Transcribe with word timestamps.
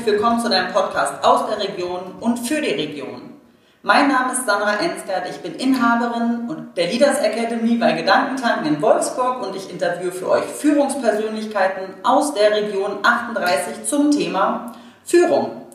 herzlich 0.00 0.14
willkommen 0.14 0.40
zu 0.40 0.48
deinem 0.48 0.72
Podcast 0.72 1.22
aus 1.22 1.46
der 1.46 1.58
Region 1.58 2.14
und 2.20 2.38
für 2.38 2.58
die 2.62 2.70
Region. 2.70 3.34
Mein 3.82 4.08
Name 4.08 4.32
ist 4.32 4.46
Sandra 4.46 4.78
Enskert, 4.78 5.28
ich 5.28 5.36
bin 5.42 5.54
Inhaberin 5.56 6.68
der 6.74 6.86
Leaders 6.86 7.18
Academy 7.18 7.76
bei 7.76 7.92
Gedankentanken 7.92 8.66
in 8.66 8.80
Wolfsburg 8.80 9.46
und 9.46 9.54
ich 9.54 9.70
interviewe 9.70 10.10
für 10.10 10.30
euch 10.30 10.44
Führungspersönlichkeiten 10.44 12.02
aus 12.02 12.32
der 12.32 12.50
Region 12.50 13.00
38 13.02 13.84
zum 13.84 14.10
Thema 14.10 14.72
Führung. 15.04 15.66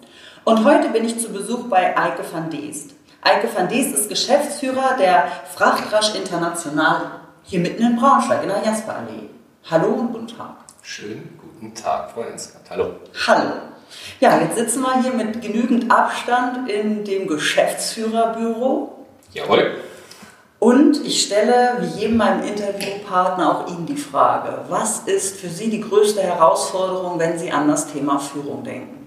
Und 0.44 0.66
heute 0.66 0.90
bin 0.90 1.06
ich 1.06 1.20
zu 1.20 1.32
Besuch 1.32 1.70
bei 1.70 1.96
Eike 1.96 2.24
van 2.32 2.50
Deest. 2.50 2.96
Eike 3.22 3.48
van 3.56 3.68
Deest 3.68 3.94
ist 3.94 4.10
Geschäftsführer 4.10 4.98
der 4.98 5.28
Frachtrasch 5.54 6.16
International 6.16 7.12
hier 7.44 7.60
mitten 7.60 7.84
in 7.84 7.96
Braunschweig 7.96 8.42
in 8.42 8.50
der 8.50 8.64
Jasperallee. 8.66 9.30
Hallo 9.70 9.90
und 9.90 10.14
guten 10.14 10.28
Tag. 10.30 10.56
Schönen 10.82 11.40
guten 11.40 11.76
Tag, 11.76 12.10
Frau 12.10 12.22
Enskert. 12.22 12.64
Hallo. 12.72 12.96
Hallo. 13.28 13.75
Ja, 14.20 14.40
jetzt 14.42 14.58
sitzen 14.58 14.82
wir 14.82 15.02
hier 15.02 15.14
mit 15.14 15.42
genügend 15.42 15.92
Abstand 15.92 16.70
in 16.70 17.04
dem 17.04 17.28
Geschäftsführerbüro. 17.28 19.06
Jawohl. 19.34 19.76
Und 20.60 21.06
ich 21.06 21.24
stelle, 21.24 21.78
wie 21.82 22.00
jedem 22.00 22.18
meinem 22.18 22.44
Interviewpartner, 22.44 23.52
auch 23.52 23.70
Ihnen 23.70 23.86
die 23.86 23.98
Frage, 23.98 24.62
was 24.70 25.02
ist 25.02 25.40
für 25.40 25.50
Sie 25.50 25.70
die 25.70 25.82
größte 25.82 26.24
Herausforderung, 26.24 27.20
wenn 27.20 27.38
Sie 27.38 27.52
an 27.52 27.68
das 27.68 27.92
Thema 27.92 28.18
Führung 28.20 28.64
denken? 28.64 29.06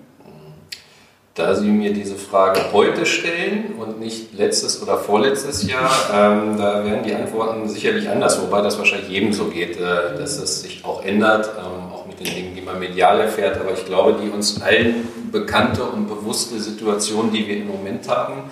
Da 1.34 1.54
Sie 1.54 1.68
mir 1.68 1.92
diese 1.92 2.16
Frage 2.16 2.72
heute 2.72 3.06
stellen 3.06 3.76
und 3.78 4.00
nicht 4.00 4.34
letztes 4.34 4.82
oder 4.82 4.98
vorletztes 4.98 5.68
Jahr, 5.68 5.90
ähm, 6.12 6.58
da 6.58 6.84
werden 6.84 7.04
die 7.04 7.14
Antworten 7.14 7.68
sicherlich 7.68 8.08
anders, 8.08 8.42
wobei 8.42 8.60
das 8.60 8.76
wahrscheinlich 8.76 9.08
jedem 9.08 9.32
so 9.32 9.44
geht, 9.44 9.76
äh, 9.76 10.18
dass 10.18 10.36
es 10.38 10.62
sich 10.62 10.84
auch 10.84 11.04
ändert. 11.04 11.48
Ähm, 11.58 11.77
den 12.18 12.34
Dingen, 12.34 12.54
die 12.54 12.62
man 12.62 12.78
medial 12.78 13.20
erfährt, 13.20 13.58
aber 13.58 13.72
ich 13.72 13.84
glaube, 13.84 14.18
die 14.22 14.30
uns 14.30 14.60
allen 14.60 15.08
bekannte 15.30 15.84
und 15.84 16.08
bewusste 16.08 16.58
Situation, 16.60 17.32
die 17.32 17.46
wir 17.46 17.56
im 17.56 17.68
Moment 17.68 18.08
haben, 18.08 18.50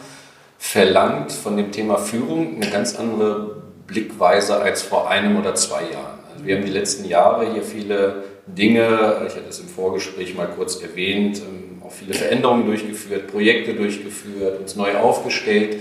verlangt 0.59 1.33
von 1.33 1.57
dem 1.57 1.73
Thema 1.73 1.99
Führung 1.99 2.57
eine 2.57 2.71
ganz 2.71 2.97
andere 2.97 3.63
Blickweise 3.87 4.57
als 4.57 4.83
vor 4.83 5.11
einem 5.11 5.39
oder 5.39 5.55
zwei 5.55 5.83
Jahren. 5.83 6.19
Also 6.33 6.45
wir 6.45 6.57
haben 6.57 6.65
die 6.65 6.73
letzten 6.73 7.05
Jahre 7.05 7.53
hier 7.53 7.63
viele 7.63 8.25
Dinge, 8.47 9.23
ich 9.27 9.35
hatte 9.35 9.49
es 9.49 9.59
im 9.61 9.69
Vorgespräch 9.69 10.35
mal 10.35 10.49
kurz 10.49 10.81
erwähnt, 10.81 11.39
ähm, 11.39 11.83
auch 11.85 11.93
viele 11.93 12.15
Veränderungen 12.15 12.67
durchgeführt, 12.67 13.29
Projekte 13.29 13.75
durchgeführt, 13.75 14.61
uns 14.61 14.77
neu 14.77 14.97
aufgestellt. 14.97 15.79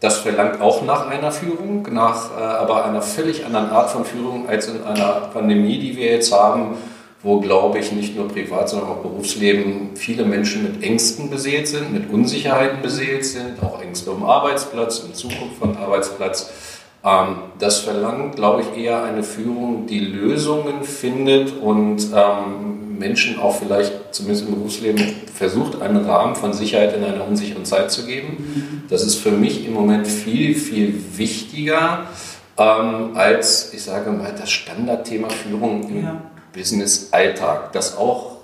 Das 0.00 0.18
verlangt 0.18 0.60
auch 0.60 0.82
nach 0.82 1.06
einer 1.08 1.30
Führung, 1.30 1.86
nach 1.92 2.36
äh, 2.36 2.42
aber 2.42 2.84
einer 2.84 3.02
völlig 3.02 3.44
anderen 3.44 3.70
Art 3.70 3.90
von 3.90 4.04
Führung 4.04 4.48
als 4.48 4.68
in 4.68 4.82
einer 4.82 5.30
Pandemie, 5.32 5.78
die 5.78 5.96
wir 5.96 6.06
jetzt 6.06 6.32
haben, 6.32 6.76
wo, 7.22 7.40
glaube 7.40 7.78
ich, 7.78 7.92
nicht 7.92 8.16
nur 8.16 8.28
privat, 8.28 8.68
sondern 8.68 8.90
auch 8.90 8.96
Berufsleben 8.96 9.90
viele 9.94 10.24
Menschen 10.24 10.64
mit 10.64 10.82
Ängsten 10.82 11.30
beseelt 11.30 11.68
sind, 11.68 11.92
mit 11.92 12.12
Unsicherheiten 12.12 12.82
beseelt 12.82 13.24
sind, 13.24 13.62
auch 13.62 13.80
Ängste 13.80 14.10
um 14.10 14.24
Arbeitsplatz, 14.24 15.00
um 15.00 15.14
Zukunft 15.14 15.56
von 15.58 15.76
Arbeitsplatz. 15.76 16.50
Ähm, 17.04 17.36
das 17.60 17.78
verlangt, 17.78 18.36
glaube 18.36 18.62
ich, 18.62 18.82
eher 18.82 19.04
eine 19.04 19.22
Führung, 19.22 19.86
die 19.86 20.00
Lösungen 20.00 20.82
findet 20.82 21.56
und 21.60 22.08
ähm, 22.14 22.98
Menschen 22.98 23.38
auch 23.38 23.54
vielleicht, 23.54 23.92
zumindest 24.12 24.48
im 24.48 24.54
Berufsleben, 24.56 25.04
versucht, 25.32 25.80
einen 25.80 26.04
Rahmen 26.04 26.34
von 26.34 26.52
Sicherheit 26.52 26.96
in 26.96 27.04
einer 27.04 27.26
unsicheren 27.26 27.64
Zeit 27.64 27.92
zu 27.92 28.04
geben. 28.04 28.84
Das 28.88 29.04
ist 29.04 29.16
für 29.16 29.32
mich 29.32 29.66
im 29.66 29.74
Moment 29.74 30.06
viel, 30.08 30.54
viel 30.54 31.00
wichtiger 31.16 32.06
ähm, 32.58 33.10
als, 33.14 33.72
ich 33.72 33.82
sage 33.82 34.10
mal, 34.10 34.32
das 34.36 34.50
Standardthema 34.50 35.28
Führung 35.30 35.88
im 35.88 36.04
ja 36.04 36.31
Business-Alltag, 36.52 37.72
das 37.72 37.96
auch 37.96 38.36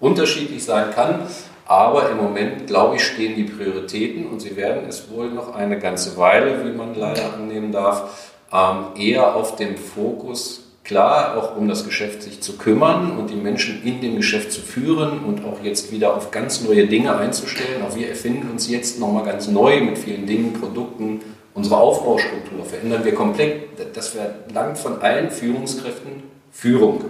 unterschiedlich 0.00 0.64
sein 0.64 0.90
kann. 0.90 1.20
Aber 1.66 2.10
im 2.10 2.18
Moment, 2.18 2.68
glaube 2.68 2.96
ich, 2.96 3.04
stehen 3.04 3.34
die 3.34 3.44
Prioritäten 3.44 4.26
und 4.26 4.40
sie 4.40 4.56
werden 4.56 4.88
es 4.88 5.10
wohl 5.10 5.30
noch 5.30 5.54
eine 5.54 5.78
ganze 5.78 6.16
Weile, 6.16 6.64
wie 6.64 6.76
man 6.76 6.94
leider 6.94 7.34
annehmen 7.34 7.72
darf, 7.72 8.32
ähm, 8.52 8.96
eher 8.96 9.34
auf 9.34 9.56
dem 9.56 9.76
Fokus, 9.76 10.62
klar, 10.84 11.36
auch 11.36 11.56
um 11.56 11.66
das 11.66 11.84
Geschäft 11.84 12.22
sich 12.22 12.40
zu 12.40 12.56
kümmern 12.56 13.18
und 13.18 13.30
die 13.30 13.34
Menschen 13.34 13.82
in 13.82 14.00
dem 14.00 14.14
Geschäft 14.14 14.52
zu 14.52 14.60
führen 14.60 15.24
und 15.24 15.44
auch 15.44 15.60
jetzt 15.64 15.90
wieder 15.90 16.14
auf 16.14 16.30
ganz 16.30 16.60
neue 16.62 16.86
Dinge 16.86 17.16
einzustellen. 17.16 17.82
Auch 17.82 17.96
wir 17.96 18.08
erfinden 18.08 18.48
uns 18.52 18.70
jetzt 18.70 19.00
nochmal 19.00 19.24
ganz 19.24 19.48
neu 19.48 19.80
mit 19.80 19.98
vielen 19.98 20.26
Dingen, 20.26 20.52
Produkten. 20.52 21.20
Unsere 21.54 21.78
Aufbaustruktur 21.78 22.64
verändern 22.64 23.04
wir 23.04 23.14
komplett. 23.14 23.70
Das 23.94 24.10
verlangt 24.10 24.78
von 24.78 25.00
allen 25.00 25.32
Führungskräften 25.32 26.35
Führung. 26.56 27.04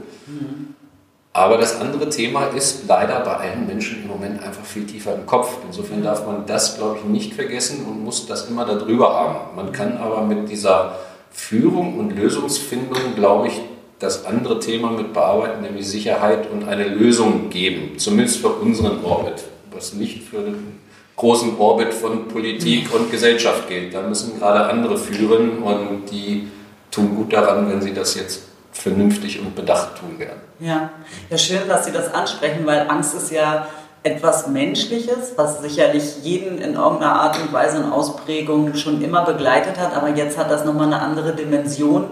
Aber 1.33 1.59
das 1.59 1.81
andere 1.81 2.09
Thema 2.09 2.47
ist 2.47 2.89
leider 2.89 3.21
bei 3.21 3.37
allen 3.37 3.67
Menschen 3.67 4.03
im 4.03 4.09
Moment 4.09 4.43
einfach 4.43 4.65
viel 4.65 4.87
tiefer 4.87 5.15
im 5.15 5.25
Kopf. 5.25 5.59
Insofern 5.67 6.03
darf 6.03 6.27
man 6.27 6.47
das, 6.47 6.77
glaube 6.77 6.99
ich, 6.99 7.05
nicht 7.05 7.35
vergessen 7.35 7.87
und 7.87 8.03
muss 8.03 8.27
das 8.27 8.49
immer 8.49 8.65
darüber 8.65 9.15
haben. 9.15 9.55
Man 9.55 9.71
kann 9.71 9.99
aber 9.99 10.23
mit 10.23 10.49
dieser 10.49 10.97
Führung 11.31 11.99
und 11.99 12.17
Lösungsfindung, 12.17 13.15
glaube 13.15 13.49
ich, 13.49 13.61
das 13.99 14.25
andere 14.25 14.59
Thema 14.59 14.91
mit 14.91 15.13
bearbeiten, 15.13 15.63
nämlich 15.63 15.87
Sicherheit 15.87 16.51
und 16.51 16.67
eine 16.67 16.89
Lösung 16.89 17.49
geben, 17.49 17.99
zumindest 17.99 18.39
für 18.39 18.49
unseren 18.49 19.05
Orbit, 19.05 19.45
was 19.71 19.93
nicht 19.93 20.23
für 20.23 20.39
den 20.39 20.81
großen 21.17 21.57
Orbit 21.59 21.95
von 21.95 22.29
Politik 22.29 22.93
und 22.95 23.11
Gesellschaft 23.11 23.69
gilt. 23.69 23.95
Da 23.95 24.03
müssen 24.03 24.39
gerade 24.39 24.65
andere 24.67 24.99
führen 24.99 25.59
und 25.59 26.11
die 26.11 26.49
tun 26.91 27.15
gut 27.15 27.33
daran, 27.33 27.71
wenn 27.71 27.81
sie 27.81 27.95
das 27.95 28.15
jetzt 28.17 28.56
vernünftig 28.77 29.41
und 29.41 29.55
bedacht 29.55 29.99
tun 29.99 30.19
werden. 30.19 30.41
Ja. 30.61 30.91
ja, 31.31 31.39
schön, 31.39 31.69
dass 31.69 31.87
Sie 31.87 31.93
das 31.93 32.13
ansprechen, 32.13 32.67
weil 32.67 32.89
Angst 32.89 33.15
ist 33.15 33.31
ja 33.31 33.67
etwas 34.03 34.47
Menschliches, 34.47 35.33
was 35.37 35.61
sicherlich 35.61 36.23
jeden 36.23 36.59
in 36.59 36.75
irgendeiner 36.75 37.21
Art 37.21 37.41
und 37.41 37.53
Weise 37.53 37.79
und 37.83 37.93
Ausprägung 37.93 38.75
schon 38.77 39.03
immer 39.03 39.25
begleitet 39.25 39.79
hat, 39.79 39.97
aber 39.97 40.11
jetzt 40.11 40.39
hat 40.39 40.51
das 40.51 40.65
nochmal 40.65 40.87
eine 40.87 41.01
andere 41.01 41.35
Dimension 41.35 42.07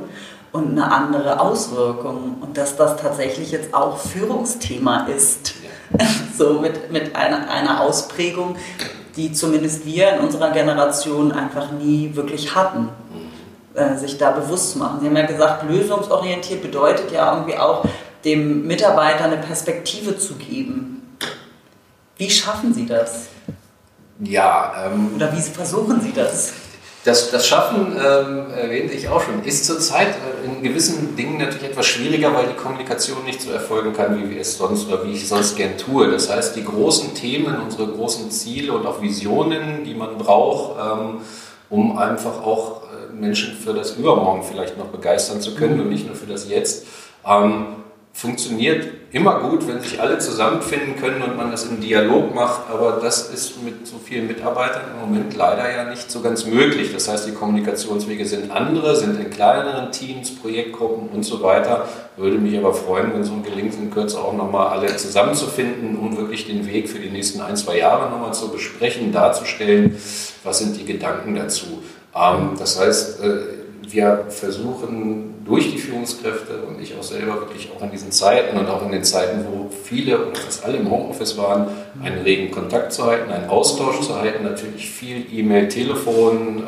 und 0.50 0.72
eine 0.72 0.90
andere 0.90 1.40
Auswirkung. 1.40 2.36
Und 2.40 2.56
dass 2.56 2.76
das 2.76 2.96
tatsächlich 2.96 3.52
jetzt 3.52 3.72
auch 3.74 3.98
Führungsthema 3.98 5.06
ist, 5.06 5.54
ja. 5.62 6.06
so 6.36 6.60
mit, 6.60 6.90
mit 6.90 7.14
einer, 7.14 7.48
einer 7.48 7.80
Ausprägung, 7.80 8.56
die 9.16 9.32
zumindest 9.32 9.86
wir 9.86 10.14
in 10.14 10.20
unserer 10.20 10.50
Generation 10.50 11.30
einfach 11.30 11.70
nie 11.70 12.10
wirklich 12.14 12.54
hatten. 12.54 12.88
Äh, 13.74 13.96
sich 13.98 14.18
da 14.18 14.30
bewusst 14.30 14.70
zu 14.70 14.78
machen. 14.78 15.00
Sie 15.00 15.06
haben 15.08 15.16
ja 15.16 15.26
gesagt, 15.26 15.68
lösungsorientiert 15.68 16.62
bedeutet 16.62 17.10
ja 17.10 17.34
irgendwie 17.34 17.58
auch, 17.58 17.84
dem 18.24 18.68
Mitarbeiter 18.68 19.24
eine 19.24 19.38
Perspektive 19.38 20.16
zu 20.16 20.34
geben. 20.34 21.16
Wie 22.16 22.30
schaffen 22.30 22.72
Sie 22.72 22.86
das? 22.86 23.26
Ja. 24.20 24.72
Ähm, 24.86 25.10
Oder 25.16 25.36
wie 25.36 25.40
versuchen 25.40 26.00
Sie 26.00 26.12
das? 26.12 26.52
Das, 27.02 27.32
das 27.32 27.48
Schaffen, 27.48 27.96
ähm, 27.98 28.50
erwähnte 28.52 28.94
ich 28.94 29.08
auch 29.08 29.20
schon, 29.20 29.42
ist 29.42 29.66
zurzeit 29.66 30.08
äh, 30.08 30.46
in 30.46 30.62
gewissen 30.62 31.16
Dingen 31.16 31.38
natürlich 31.38 31.64
etwas 31.64 31.86
schwieriger, 31.86 32.32
weil 32.32 32.46
die 32.46 32.54
Kommunikation 32.54 33.24
nicht 33.24 33.42
so 33.42 33.50
erfolgen 33.50 33.92
kann, 33.92 34.16
wie 34.22 34.30
wir 34.30 34.40
es 34.40 34.56
sonst 34.56 34.86
oder 34.86 35.04
wie 35.04 35.14
ich 35.14 35.28
sonst 35.28 35.56
gern 35.56 35.76
tue. 35.76 36.12
Das 36.12 36.30
heißt, 36.30 36.54
die 36.54 36.64
großen 36.64 37.12
Themen, 37.14 37.60
unsere 37.60 37.88
großen 37.88 38.30
Ziele 38.30 38.72
und 38.72 38.86
auch 38.86 39.02
Visionen, 39.02 39.82
die 39.82 39.94
man 39.94 40.16
braucht, 40.16 40.78
ähm, 40.80 41.20
um 41.70 41.98
einfach 41.98 42.40
auch 42.40 42.83
Menschen 43.20 43.54
für 43.56 43.72
das 43.72 43.92
Übermorgen 43.96 44.42
vielleicht 44.42 44.78
noch 44.78 44.86
begeistern 44.86 45.40
zu 45.40 45.54
können 45.54 45.80
und 45.80 45.90
nicht 45.90 46.06
nur 46.06 46.16
für 46.16 46.26
das 46.26 46.48
Jetzt. 46.48 46.86
Ähm, 47.26 47.66
funktioniert 48.14 48.86
immer 49.10 49.40
gut, 49.40 49.66
wenn 49.66 49.80
sich 49.80 50.00
alle 50.00 50.18
zusammenfinden 50.18 50.96
können 50.96 51.20
und 51.20 51.36
man 51.36 51.50
das 51.50 51.64
im 51.64 51.80
Dialog 51.80 52.32
macht, 52.32 52.70
aber 52.70 53.00
das 53.02 53.28
ist 53.28 53.60
mit 53.62 53.86
so 53.88 53.96
vielen 53.98 54.28
Mitarbeitern 54.28 54.82
im 54.94 55.00
Moment 55.00 55.36
leider 55.36 55.70
ja 55.70 55.90
nicht 55.90 56.10
so 56.10 56.20
ganz 56.20 56.46
möglich. 56.46 56.92
Das 56.92 57.08
heißt, 57.08 57.26
die 57.26 57.32
Kommunikationswege 57.32 58.24
sind 58.24 58.52
andere, 58.52 58.94
sind 58.94 59.20
in 59.20 59.30
kleineren 59.30 59.90
Teams, 59.90 60.36
Projektgruppen 60.36 61.08
und 61.08 61.24
so 61.24 61.42
weiter. 61.42 61.88
Würde 62.16 62.38
mich 62.38 62.56
aber 62.56 62.72
freuen, 62.72 63.12
wenn 63.12 63.24
so 63.24 63.32
ein 63.32 63.42
gelingt, 63.42 63.74
in 63.74 63.90
Kürze 63.90 64.20
auch 64.20 64.32
nochmal 64.32 64.68
alle 64.68 64.96
zusammenzufinden, 64.96 65.98
um 65.98 66.16
wirklich 66.16 66.46
den 66.46 66.66
Weg 66.66 66.88
für 66.88 67.00
die 67.00 67.10
nächsten 67.10 67.40
ein, 67.40 67.56
zwei 67.56 67.78
Jahre 67.78 68.10
nochmal 68.10 68.32
zu 68.32 68.48
besprechen, 68.48 69.10
darzustellen, 69.10 69.96
was 70.44 70.60
sind 70.60 70.76
die 70.76 70.84
Gedanken 70.84 71.34
dazu. 71.34 71.82
Ähm, 72.16 72.50
das 72.58 72.78
heißt, 72.78 73.20
äh, 73.22 73.38
wir 73.90 74.26
versuchen 74.28 75.44
durch 75.44 75.70
die 75.70 75.78
Führungskräfte 75.78 76.62
und 76.66 76.80
ich 76.80 76.96
auch 76.96 77.02
selber 77.02 77.40
wirklich 77.40 77.70
auch 77.76 77.82
in 77.82 77.90
diesen 77.90 78.10
Zeiten 78.10 78.56
und 78.56 78.66
auch 78.66 78.82
in 78.82 78.92
den 78.92 79.04
Zeiten, 79.04 79.44
wo 79.46 79.68
viele 79.70 80.26
oder 80.26 80.36
fast 80.36 80.64
alle 80.64 80.78
im 80.78 80.90
Homeoffice 80.90 81.36
waren, 81.36 81.66
einen 82.02 82.22
regen 82.22 82.50
Kontakt 82.50 82.92
zu 82.92 83.04
halten, 83.04 83.30
einen 83.30 83.48
Austausch 83.50 84.00
zu 84.00 84.18
halten, 84.18 84.42
natürlich 84.44 84.88
viel 84.88 85.26
E-Mail, 85.30 85.68
Telefon. 85.68 86.64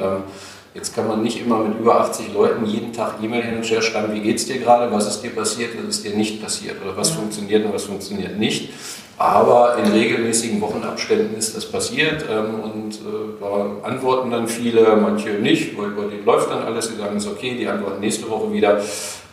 Jetzt 0.76 0.94
kann 0.94 1.08
man 1.08 1.22
nicht 1.22 1.40
immer 1.40 1.60
mit 1.60 1.80
über 1.80 1.98
80 2.02 2.34
Leuten 2.34 2.66
jeden 2.66 2.92
Tag 2.92 3.14
E-Mail 3.22 3.42
hin 3.42 3.56
und 3.56 3.64
her 3.64 3.80
schreiben, 3.80 4.12
wie 4.12 4.20
geht 4.20 4.36
es 4.36 4.46
dir 4.46 4.58
gerade, 4.58 4.92
was 4.92 5.08
ist 5.08 5.22
dir 5.22 5.30
passiert, 5.30 5.70
was 5.78 5.96
ist 5.96 6.04
dir 6.04 6.14
nicht 6.14 6.42
passiert 6.42 6.76
oder 6.84 6.94
was 6.94 7.08
funktioniert 7.08 7.64
und 7.64 7.72
was 7.72 7.84
funktioniert 7.84 8.38
nicht. 8.38 8.74
Aber 9.16 9.78
in 9.82 9.90
regelmäßigen 9.90 10.60
Wochenabständen 10.60 11.34
ist 11.38 11.56
das 11.56 11.64
passiert 11.64 12.26
ähm, 12.30 12.60
und 12.60 12.94
äh, 12.96 13.40
da 13.40 13.88
antworten 13.88 14.30
dann 14.30 14.46
viele, 14.46 14.94
manche 14.96 15.30
nicht, 15.30 15.78
weil 15.78 15.92
bei 15.92 16.10
denen 16.10 16.26
läuft 16.26 16.50
dann 16.50 16.62
alles, 16.62 16.90
die 16.90 16.98
sagen, 16.98 17.16
es 17.16 17.24
ist 17.24 17.32
okay, 17.32 17.56
die 17.58 17.66
antworten 17.66 18.00
nächste 18.00 18.28
Woche 18.28 18.52
wieder. 18.52 18.78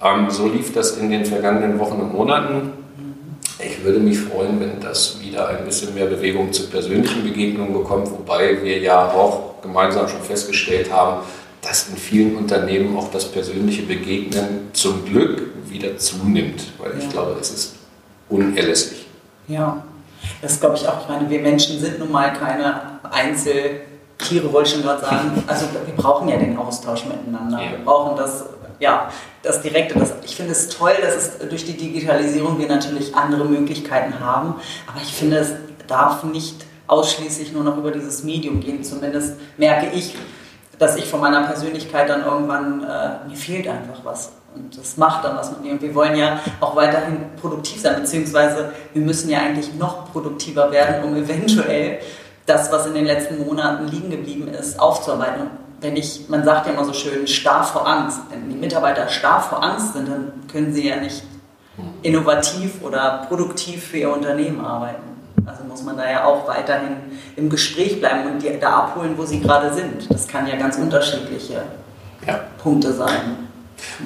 Ähm, 0.01 0.29
so 0.29 0.47
lief 0.47 0.71
das 0.71 0.97
in 0.97 1.09
den 1.11 1.25
vergangenen 1.25 1.77
Wochen 1.77 1.99
und 1.99 2.13
Monaten. 2.13 2.82
Ich 3.65 3.83
würde 3.83 3.99
mich 3.99 4.19
freuen, 4.19 4.59
wenn 4.59 4.79
das 4.79 5.19
wieder 5.21 5.47
ein 5.47 5.63
bisschen 5.65 5.93
mehr 5.93 6.05
Bewegung 6.05 6.51
zu 6.51 6.69
persönlichen 6.69 7.23
Begegnungen 7.23 7.73
bekommt, 7.73 8.11
wobei 8.11 8.61
wir 8.61 8.79
ja 8.79 9.11
auch 9.11 9.61
gemeinsam 9.61 10.07
schon 10.07 10.21
festgestellt 10.21 10.91
haben, 10.91 11.23
dass 11.61 11.89
in 11.89 11.95
vielen 11.95 12.35
Unternehmen 12.35 12.97
auch 12.97 13.09
das 13.11 13.25
persönliche 13.25 13.83
Begegnen 13.83 14.69
zum 14.73 15.05
Glück 15.05 15.43
wieder 15.69 15.97
zunimmt, 15.97 16.63
weil 16.77 16.93
ich 16.99 17.09
glaube, 17.09 17.37
es 17.39 17.51
ist 17.51 17.75
unerlässlich. 18.29 19.05
Ja, 19.47 19.83
das 20.41 20.59
glaube 20.59 20.75
ich 20.75 20.87
auch. 20.87 21.01
Ich 21.01 21.07
meine, 21.07 21.29
wir 21.29 21.39
Menschen 21.39 21.79
sind 21.79 21.99
nun 21.99 22.11
mal 22.11 22.33
keine 22.33 22.99
Einzeltiere, 23.09 24.51
wollte 24.51 24.69
ich 24.69 24.75
schon 24.75 24.83
gerade 24.83 25.01
sagen. 25.01 25.43
Also 25.47 25.65
wir 25.85 25.95
brauchen 25.95 26.27
ja 26.27 26.37
den 26.37 26.57
Austausch 26.57 27.05
miteinander. 27.05 27.61
Ja. 27.61 27.71
Wir 27.71 27.79
brauchen 27.79 28.17
das, 28.17 28.45
ja, 28.79 29.09
das 29.41 29.61
Direkte. 29.61 29.99
Das, 29.99 30.13
ich 30.23 30.35
finde 30.35 30.51
es 30.51 30.69
toll, 30.69 30.93
dass 31.01 31.15
es 31.15 31.49
durch 31.49 31.65
die 31.65 31.77
Digitalisierung 31.77 32.59
wir 32.59 32.67
natürlich 32.67 33.15
andere 33.15 33.45
Möglichkeiten 33.45 34.19
haben. 34.19 34.55
Aber 34.87 35.01
ich 35.01 35.13
finde, 35.13 35.37
es 35.37 35.53
darf 35.87 36.23
nicht 36.23 36.65
ausschließlich 36.87 37.53
nur 37.53 37.63
noch 37.63 37.77
über 37.77 37.91
dieses 37.91 38.23
Medium 38.23 38.59
gehen. 38.59 38.83
Zumindest 38.83 39.35
merke 39.57 39.87
ich, 39.93 40.15
dass 40.79 40.95
ich 40.95 41.05
von 41.05 41.21
meiner 41.21 41.43
Persönlichkeit 41.43 42.09
dann 42.09 42.23
irgendwann, 42.25 42.83
äh, 42.83 43.27
mir 43.27 43.37
fehlt 43.37 43.67
einfach 43.67 44.03
was. 44.03 44.33
Und 44.55 44.77
das 44.77 44.97
macht 44.97 45.23
dann 45.23 45.35
was 45.35 45.49
mit 45.51 45.63
mir. 45.63 45.71
Und 45.73 45.81
wir 45.81 45.95
wollen 45.95 46.15
ja 46.15 46.39
auch 46.59 46.75
weiterhin 46.75 47.17
produktiv 47.41 47.81
sein, 47.81 47.95
beziehungsweise 47.95 48.71
wir 48.93 49.01
müssen 49.01 49.29
ja 49.29 49.39
eigentlich 49.39 49.73
noch 49.75 50.11
produktiver 50.11 50.71
werden, 50.71 51.03
um 51.03 51.15
eventuell 51.15 51.99
das, 52.45 52.71
was 52.71 52.85
in 52.85 52.93
den 52.93 53.05
letzten 53.05 53.39
Monaten 53.45 53.87
liegen 53.87 54.09
geblieben 54.09 54.47
ist, 54.47 54.79
aufzuarbeiten. 54.79 55.47
Wenn 55.83 55.97
ich, 55.97 56.29
man 56.29 56.45
sagt 56.45 56.65
ja 56.65 56.71
immer 56.71 56.85
so 56.85 56.93
schön, 56.93 57.27
starr 57.27 57.63
vor 57.65 57.85
Angst. 57.85 58.21
Wenn 58.29 58.49
die 58.49 58.55
Mitarbeiter 58.55 59.09
starr 59.09 59.41
vor 59.41 59.61
Angst 59.61 59.93
sind, 59.93 60.07
dann 60.07 60.31
können 60.49 60.73
sie 60.73 60.87
ja 60.87 60.95
nicht 60.95 61.23
innovativ 62.01 62.81
oder 62.81 63.25
produktiv 63.27 63.83
für 63.87 63.97
ihr 63.97 64.13
Unternehmen 64.13 64.63
arbeiten. 64.63 65.03
Also 65.45 65.65
muss 65.65 65.83
man 65.83 65.97
da 65.97 66.09
ja 66.09 66.23
auch 66.23 66.47
weiterhin 66.47 66.95
im 67.35 67.49
Gespräch 67.49 67.99
bleiben 67.99 68.31
und 68.31 68.41
die 68.41 68.57
da 68.61 68.69
abholen, 68.69 69.17
wo 69.17 69.25
sie 69.25 69.41
gerade 69.41 69.73
sind. 69.73 70.09
Das 70.09 70.25
kann 70.25 70.47
ja 70.47 70.55
ganz 70.55 70.77
unterschiedliche 70.77 71.63
ja. 72.25 72.39
Punkte 72.57 72.93
sein. 72.93 73.49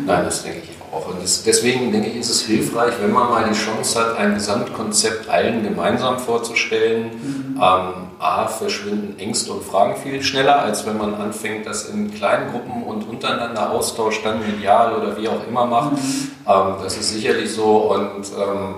Nein, 0.03 0.25
das 0.25 0.41
denke 0.41 0.63
ich 0.63 0.76
auch. 0.91 1.07
Und 1.07 1.21
das, 1.21 1.43
deswegen 1.43 1.91
denke 1.91 2.09
ich, 2.09 2.17
ist 2.17 2.29
es 2.29 2.41
hilfreich, 2.41 2.93
wenn 3.01 3.11
man 3.11 3.29
mal 3.29 3.45
die 3.49 3.57
Chance 3.57 3.99
hat, 3.99 4.17
ein 4.17 4.33
Gesamtkonzept 4.33 5.29
allen 5.29 5.63
gemeinsam 5.63 6.19
vorzustellen. 6.19 7.05
Mhm. 7.05 7.61
Ähm, 7.61 8.07
A, 8.19 8.47
verschwinden 8.47 9.19
Ängste 9.19 9.53
und 9.53 9.63
Fragen 9.63 9.95
viel 9.95 10.23
schneller, 10.23 10.59
als 10.59 10.87
wenn 10.87 10.97
man 10.97 11.13
anfängt, 11.13 11.67
das 11.67 11.89
in 11.89 12.11
kleinen 12.13 12.51
Gruppen 12.51 12.81
und 12.83 13.07
untereinander 13.07 13.71
austauscht, 13.71 14.25
dann 14.25 14.39
medial 14.39 14.95
oder 14.95 15.15
wie 15.17 15.27
auch 15.27 15.47
immer 15.47 15.65
macht. 15.65 15.93
Mhm. 15.93 16.31
Ähm, 16.47 16.75
das 16.83 16.97
ist 16.97 17.09
sicherlich 17.09 17.51
so. 17.53 17.93
Und 17.93 18.25
ähm, 18.37 18.75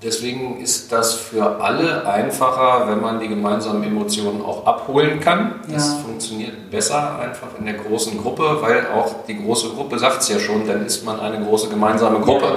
Deswegen 0.00 0.60
ist 0.60 0.92
das 0.92 1.14
für 1.14 1.60
alle 1.60 2.06
einfacher, 2.06 2.88
wenn 2.88 3.00
man 3.00 3.18
die 3.18 3.26
gemeinsamen 3.26 3.82
Emotionen 3.82 4.42
auch 4.42 4.64
abholen 4.64 5.18
kann. 5.18 5.56
Das 5.68 5.88
ja. 5.88 5.94
funktioniert 6.04 6.70
besser 6.70 7.18
einfach 7.18 7.48
in 7.58 7.64
der 7.64 7.74
großen 7.74 8.16
Gruppe, 8.22 8.58
weil 8.60 8.86
auch 8.94 9.24
die 9.26 9.42
große 9.42 9.70
Gruppe 9.70 9.98
sagt 9.98 10.22
es 10.22 10.28
ja 10.28 10.38
schon, 10.38 10.68
dann 10.68 10.86
ist 10.86 11.04
man 11.04 11.18
eine 11.18 11.44
große 11.44 11.68
gemeinsame 11.68 12.20
Gruppe. 12.20 12.54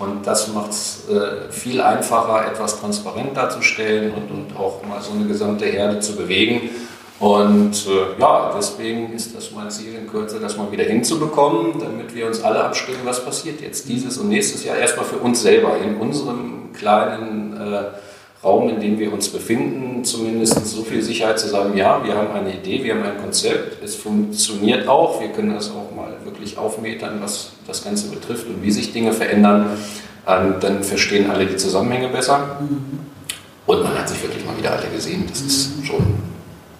Und 0.00 0.26
das 0.26 0.48
macht 0.48 0.70
es 0.70 1.08
äh, 1.08 1.52
viel 1.52 1.80
einfacher, 1.80 2.50
etwas 2.50 2.80
transparent 2.80 3.36
darzustellen 3.36 4.12
und, 4.12 4.30
und 4.30 4.56
auch 4.56 4.84
mal 4.84 5.00
so 5.00 5.12
eine 5.12 5.26
gesamte 5.26 5.66
Herde 5.66 6.00
zu 6.00 6.16
bewegen. 6.16 6.70
Und 7.20 7.86
äh, 7.86 8.18
ja, 8.18 8.50
deswegen 8.56 9.12
ist 9.12 9.36
das 9.36 9.50
mein 9.52 9.70
Ziel 9.70 9.94
in 9.94 10.06
Kürze, 10.06 10.40
das 10.40 10.56
mal 10.56 10.72
wieder 10.72 10.84
hinzubekommen, 10.84 11.74
damit 11.78 12.14
wir 12.14 12.26
uns 12.26 12.42
alle 12.42 12.64
abstimmen, 12.64 13.00
was 13.04 13.22
passiert 13.22 13.60
jetzt 13.60 13.86
dieses 13.90 14.16
und 14.16 14.30
nächstes 14.30 14.64
Jahr 14.64 14.76
erstmal 14.76 15.04
für 15.04 15.18
uns 15.18 15.42
selber 15.42 15.76
in 15.84 15.96
unserem 15.96 16.72
kleinen 16.72 17.58
äh, 17.58 17.82
Raum, 18.42 18.70
in 18.70 18.80
dem 18.80 18.98
wir 18.98 19.12
uns 19.12 19.28
befinden, 19.28 20.02
zumindest 20.02 20.66
so 20.66 20.82
viel 20.82 21.02
Sicherheit 21.02 21.38
zu 21.38 21.48
sagen, 21.48 21.76
ja, 21.76 22.02
wir 22.02 22.16
haben 22.16 22.32
eine 22.32 22.54
Idee, 22.54 22.82
wir 22.82 22.94
haben 22.94 23.02
ein 23.02 23.20
Konzept, 23.20 23.84
es 23.84 23.96
funktioniert 23.96 24.88
auch, 24.88 25.20
wir 25.20 25.28
können 25.28 25.52
das 25.52 25.70
auch 25.70 25.94
mal 25.94 26.14
wirklich 26.24 26.56
aufmetern, 26.56 27.18
was 27.20 27.50
das 27.66 27.84
Ganze 27.84 28.08
betrifft 28.08 28.46
und 28.46 28.62
wie 28.62 28.70
sich 28.70 28.94
Dinge 28.94 29.12
verändern. 29.12 29.76
Ähm, 30.26 30.54
dann 30.58 30.82
verstehen 30.82 31.30
alle 31.30 31.44
die 31.44 31.56
Zusammenhänge 31.56 32.08
besser. 32.08 32.60
Und 33.66 33.82
man 33.82 33.98
hat 33.98 34.08
sich 34.08 34.22
wirklich 34.22 34.44
mal 34.46 34.56
wieder 34.56 34.72
alle 34.72 34.88
gesehen. 34.88 35.26
Das 35.28 35.42
ist 35.42 35.86
schon 35.86 36.30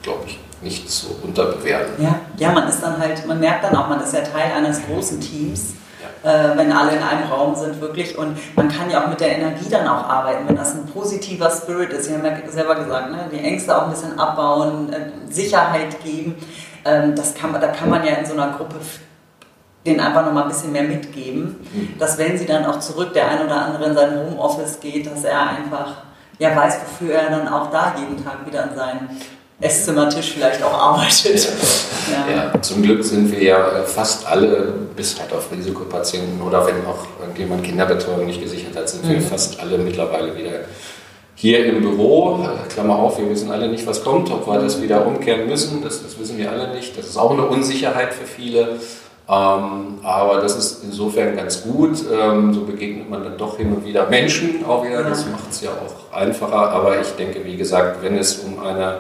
glaube 0.03 0.25
ich, 0.27 0.39
nicht 0.63 0.91
so 0.91 1.17
unterbewerten. 1.23 2.03
Ja, 2.03 2.21
ja, 2.37 2.53
man 2.53 2.69
ist 2.69 2.83
dann 2.83 2.99
halt, 2.99 3.27
man 3.27 3.41
merkt 3.41 3.65
dann 3.65 3.75
auch, 3.77 3.89
man 3.89 4.03
ist 4.03 4.13
ja 4.13 4.21
Teil 4.21 4.53
eines 4.53 4.85
großen 4.85 5.21
Teams. 5.21 5.75
Ja. 6.23 6.53
Äh, 6.53 6.57
wenn 6.57 6.73
alle 6.73 6.93
in 6.97 7.03
einem 7.03 7.31
Raum 7.31 7.55
sind, 7.55 7.81
wirklich. 7.81 8.17
Und 8.17 8.37
man 8.57 8.69
kann 8.69 8.91
ja 8.91 9.03
auch 9.03 9.09
mit 9.09 9.21
der 9.21 9.37
Energie 9.39 9.69
dann 9.71 9.87
auch 9.89 10.05
arbeiten, 10.09 10.49
wenn 10.49 10.57
das 10.57 10.75
ein 10.75 10.87
positiver 10.87 11.51
Spirit 11.51 11.91
ist. 11.93 12.07
Sie 12.07 12.15
haben 12.15 12.25
ja 12.25 12.33
selber 12.49 12.75
gesagt, 12.75 13.11
ne? 13.11 13.29
die 13.33 13.39
Ängste 13.39 13.77
auch 13.77 13.85
ein 13.85 13.91
bisschen 13.91 14.19
abbauen, 14.19 14.93
äh, 14.93 15.33
Sicherheit 15.33 16.03
geben. 16.05 16.37
Ähm, 16.85 17.15
das 17.15 17.35
kann, 17.35 17.53
da 17.53 17.69
kann 17.69 17.89
man 17.89 18.05
ja 18.05 18.15
in 18.15 18.27
so 18.27 18.35
einer 18.35 18.53
Gruppe 18.53 18.77
denen 19.87 20.01
einfach 20.01 20.25
noch 20.27 20.33
mal 20.33 20.43
ein 20.43 20.49
bisschen 20.49 20.73
mehr 20.73 20.83
mitgeben, 20.83 21.57
mhm. 21.73 21.99
dass 21.99 22.19
wenn 22.19 22.37
sie 22.37 22.45
dann 22.45 22.67
auch 22.67 22.81
zurück, 22.81 23.15
der 23.15 23.29
ein 23.29 23.47
oder 23.47 23.65
andere 23.65 23.87
in 23.87 23.95
sein 23.95 24.19
Homeoffice 24.19 24.79
geht, 24.79 25.11
dass 25.11 25.25
er 25.25 25.49
einfach 25.49 26.03
ja 26.39 26.55
weiß, 26.55 26.81
wofür 26.83 27.15
er 27.15 27.31
dann 27.31 27.49
auch 27.49 27.71
da 27.71 27.95
jeden 27.99 28.23
Tag 28.23 28.47
wieder 28.47 28.65
an 28.65 28.77
seinen 28.77 29.11
Esszimmertisch 29.61 30.33
vielleicht 30.33 30.63
auch 30.63 30.73
arbeitet. 30.73 31.49
Ja. 32.11 32.35
ja. 32.35 32.63
zum 32.63 32.83
Glück 32.83 33.05
sind 33.05 33.31
wir 33.31 33.43
ja 33.43 33.83
fast 33.85 34.27
alle, 34.27 34.73
bis 34.97 35.21
halt 35.21 35.33
auf 35.33 35.53
Risikopatienten 35.53 36.41
oder 36.41 36.67
wenn 36.67 36.85
auch 36.87 37.07
irgendjemand 37.21 37.63
Kinderbetreuung 37.63 38.25
nicht 38.25 38.43
gesichert 38.43 38.75
hat, 38.75 38.89
sind 38.89 39.05
mhm. 39.05 39.11
wir 39.11 39.21
fast 39.23 39.61
alle 39.61 39.77
mittlerweile 39.79 40.37
wieder 40.37 40.61
hier 41.35 41.65
im 41.67 41.83
Büro. 41.83 42.47
Klammer 42.71 42.97
auf, 42.97 43.19
wir 43.19 43.29
wissen 43.29 43.51
alle 43.51 43.69
nicht, 43.69 43.87
was 43.87 44.03
kommt, 44.03 44.31
ob 44.31 44.47
wir 44.47 44.61
das 44.61 44.81
wieder 44.83 45.07
umkehren 45.07 45.47
müssen, 45.47 45.83
das, 45.83 46.03
das 46.03 46.19
wissen 46.19 46.39
wir 46.39 46.51
alle 46.51 46.75
nicht. 46.75 46.97
Das 46.99 47.07
ist 47.07 47.17
auch 47.17 47.31
eine 47.31 47.47
Unsicherheit 47.47 48.13
für 48.13 48.27
viele. 48.27 48.79
Ähm, 49.29 49.99
aber 50.03 50.41
das 50.43 50.57
ist 50.57 50.83
insofern 50.83 51.37
ganz 51.37 51.63
gut. 51.63 51.99
Ähm, 52.13 52.53
so 52.53 52.63
begegnet 52.63 53.09
man 53.09 53.23
dann 53.23 53.39
doch 53.39 53.57
hin 53.59 53.73
und 53.73 53.85
wieder 53.85 54.07
Menschen 54.09 54.65
auch 54.67 54.85
wieder. 54.85 55.05
Das 55.05 55.25
macht 55.27 55.51
es 55.51 55.61
ja 55.61 55.71
auch 55.71 56.17
einfacher. 56.17 56.71
Aber 56.71 57.01
ich 57.01 57.09
denke, 57.11 57.45
wie 57.45 57.57
gesagt, 57.57 58.03
wenn 58.03 58.19
es 58.19 58.41
um 58.41 58.59
eine 58.59 58.99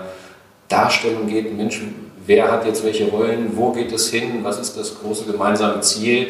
Darstellung 0.70 1.26
geht, 1.26 1.54
Menschen, 1.54 2.10
wer 2.26 2.50
hat 2.50 2.64
jetzt 2.64 2.84
welche 2.84 3.08
Rollen, 3.08 3.56
wo 3.56 3.72
geht 3.72 3.92
es 3.92 4.10
hin, 4.10 4.40
was 4.42 4.58
ist 4.58 4.76
das 4.76 4.98
große 5.00 5.24
gemeinsame 5.30 5.80
Ziel, 5.82 6.28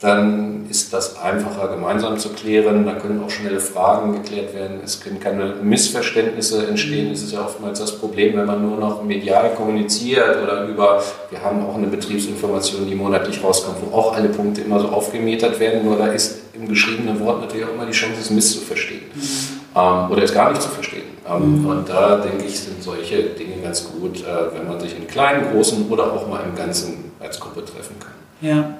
dann 0.00 0.66
ist 0.70 0.92
das 0.92 1.18
einfacher 1.20 1.68
gemeinsam 1.68 2.18
zu 2.18 2.28
klären. 2.28 2.86
Da 2.86 2.94
können 2.94 3.22
auch 3.24 3.30
schnelle 3.30 3.58
Fragen 3.58 4.12
geklärt 4.12 4.54
werden. 4.54 4.78
Es 4.84 5.00
können 5.00 5.18
keine 5.18 5.56
Missverständnisse 5.60 6.68
entstehen. 6.68 7.10
Es 7.10 7.22
ist 7.22 7.32
ja 7.32 7.44
oftmals 7.44 7.80
das 7.80 7.98
Problem, 7.98 8.36
wenn 8.36 8.46
man 8.46 8.62
nur 8.62 8.76
noch 8.76 9.02
medial 9.02 9.54
kommuniziert 9.56 10.40
oder 10.40 10.68
über, 10.68 11.02
wir 11.30 11.42
haben 11.42 11.66
auch 11.66 11.74
eine 11.74 11.88
Betriebsinformation, 11.88 12.86
die 12.86 12.94
monatlich 12.94 13.42
rauskommt, 13.42 13.78
wo 13.80 13.96
auch 13.96 14.14
alle 14.14 14.28
Punkte 14.28 14.60
immer 14.60 14.78
so 14.78 14.88
aufgemetert 14.88 15.58
werden. 15.58 15.84
Nur 15.84 15.96
da 15.96 16.06
ist 16.06 16.38
im 16.54 16.68
geschriebenen 16.68 17.18
Wort 17.18 17.40
natürlich 17.40 17.66
auch 17.66 17.74
immer 17.74 17.86
die 17.86 17.92
Chance, 17.92 18.20
es 18.20 18.30
misszuverstehen 18.30 19.02
mhm. 19.12 19.80
ähm, 19.80 20.10
oder 20.12 20.22
es 20.22 20.32
gar 20.32 20.50
nicht 20.50 20.62
zu 20.62 20.68
verstehen. 20.68 21.07
Ähm. 21.28 21.66
Und 21.66 21.88
da 21.88 22.16
denke 22.16 22.44
ich, 22.44 22.58
sind 22.58 22.82
solche 22.82 23.22
Dinge 23.30 23.62
ganz 23.62 23.84
gut, 23.84 24.22
äh, 24.22 24.54
wenn 24.54 24.68
man 24.68 24.80
sich 24.80 24.96
in 24.96 25.06
kleinen, 25.06 25.52
großen 25.52 25.88
oder 25.88 26.12
auch 26.12 26.26
mal 26.28 26.42
im 26.44 26.54
Ganzen 26.54 27.12
als 27.20 27.38
Gruppe 27.38 27.64
treffen 27.64 27.96
kann. 27.98 28.12
Ja. 28.40 28.74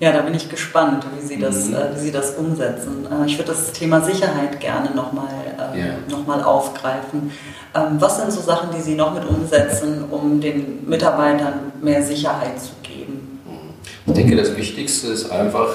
Ja, 0.00 0.12
da 0.12 0.22
bin 0.22 0.34
ich 0.34 0.48
gespannt, 0.50 1.06
wie 1.16 1.24
Sie 1.24 1.38
das, 1.38 1.68
mhm. 1.68 1.76
äh, 1.76 1.94
wie 1.94 2.00
Sie 2.00 2.12
das 2.12 2.32
umsetzen. 2.32 3.06
Äh, 3.06 3.26
ich 3.26 3.38
würde 3.38 3.52
das 3.52 3.72
Thema 3.72 4.00
Sicherheit 4.00 4.60
gerne 4.60 4.90
nochmal 4.94 5.28
äh, 5.74 5.78
ja. 5.78 5.86
noch 6.10 6.44
aufgreifen. 6.44 7.30
Ähm, 7.74 7.96
was 8.00 8.18
sind 8.18 8.32
so 8.32 8.40
Sachen, 8.40 8.70
die 8.76 8.82
Sie 8.82 8.96
noch 8.96 9.14
mit 9.14 9.24
umsetzen, 9.24 10.04
um 10.10 10.40
den 10.40 10.88
Mitarbeitern 10.88 11.72
mehr 11.80 12.02
Sicherheit 12.02 12.60
zu 12.60 12.72
geben? 12.82 13.40
Mhm. 13.46 13.74
Ich 14.06 14.14
denke, 14.14 14.36
das 14.36 14.56
Wichtigste 14.56 15.08
ist 15.08 15.30
einfach, 15.30 15.68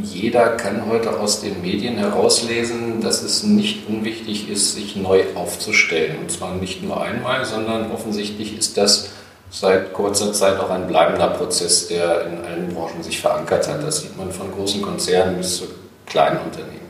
jeder 0.00 0.50
kann 0.50 0.86
heute 0.88 1.18
aus 1.18 1.40
den 1.40 1.60
Medien 1.60 1.96
herauslesen, 1.98 3.00
dass 3.00 3.22
es 3.22 3.42
nicht 3.42 3.88
unwichtig 3.88 4.48
ist, 4.48 4.74
sich 4.74 4.96
neu 4.96 5.24
aufzustellen. 5.34 6.18
Und 6.20 6.30
zwar 6.30 6.54
nicht 6.54 6.82
nur 6.82 7.00
einmal, 7.02 7.44
sondern 7.44 7.90
offensichtlich 7.90 8.56
ist 8.58 8.76
das 8.76 9.10
seit 9.50 9.92
kurzer 9.92 10.32
Zeit 10.32 10.58
auch 10.58 10.70
ein 10.70 10.86
bleibender 10.86 11.28
Prozess, 11.28 11.88
der 11.88 12.26
in 12.26 12.44
allen 12.44 12.74
Branchen 12.74 13.02
sich 13.02 13.20
verankert 13.20 13.68
hat. 13.68 13.82
Das 13.82 14.00
sieht 14.00 14.16
man 14.16 14.32
von 14.32 14.50
großen 14.52 14.80
Konzernen 14.80 15.36
bis 15.36 15.58
zu 15.58 15.64
kleinen 16.06 16.38
Unternehmen. 16.38 16.80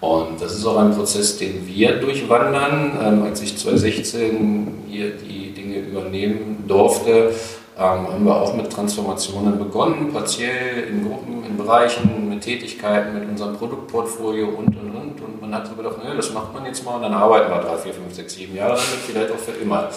Und 0.00 0.40
das 0.40 0.54
ist 0.54 0.66
auch 0.66 0.76
ein 0.76 0.94
Prozess, 0.94 1.38
den 1.38 1.66
wir 1.66 1.96
durchwandern. 1.96 2.98
Ähm, 3.02 3.22
als 3.22 3.40
ich 3.40 3.56
2016 3.56 4.84
hier 4.88 5.12
die 5.12 5.52
Dinge 5.52 5.78
übernehmen 5.78 6.64
durfte, 6.66 7.32
ähm, 7.76 8.08
haben 8.08 8.24
wir 8.24 8.36
auch 8.36 8.54
mit 8.54 8.70
Transformationen 8.70 9.58
begonnen, 9.58 10.12
partiell 10.12 10.88
in 10.90 11.08
Gruppen, 11.08 11.44
in 11.44 11.56
Bereichen, 11.56 12.28
mit 12.28 12.42
Tätigkeiten, 12.42 13.14
mit 13.18 13.28
unserem 13.28 13.56
Produktportfolio 13.56 14.48
und 14.48 14.76
und 14.76 14.94
und. 14.94 15.20
Und 15.20 15.40
man 15.40 15.54
hat 15.54 15.66
so 15.66 15.74
gedacht, 15.74 16.02
ne, 16.02 16.14
das 16.16 16.32
macht 16.32 16.54
man 16.54 16.64
jetzt 16.66 16.84
mal 16.84 16.96
und 16.96 17.02
dann 17.02 17.14
arbeiten 17.14 17.50
wir 17.50 17.60
drei, 17.60 17.76
vier, 17.76 17.94
fünf, 17.94 18.14
sechs, 18.14 18.34
sieben 18.34 18.54
Jahre 18.54 18.74
damit, 18.74 18.86
vielleicht 19.06 19.32
auch 19.32 19.38
für 19.38 19.52
immer. 19.52 19.88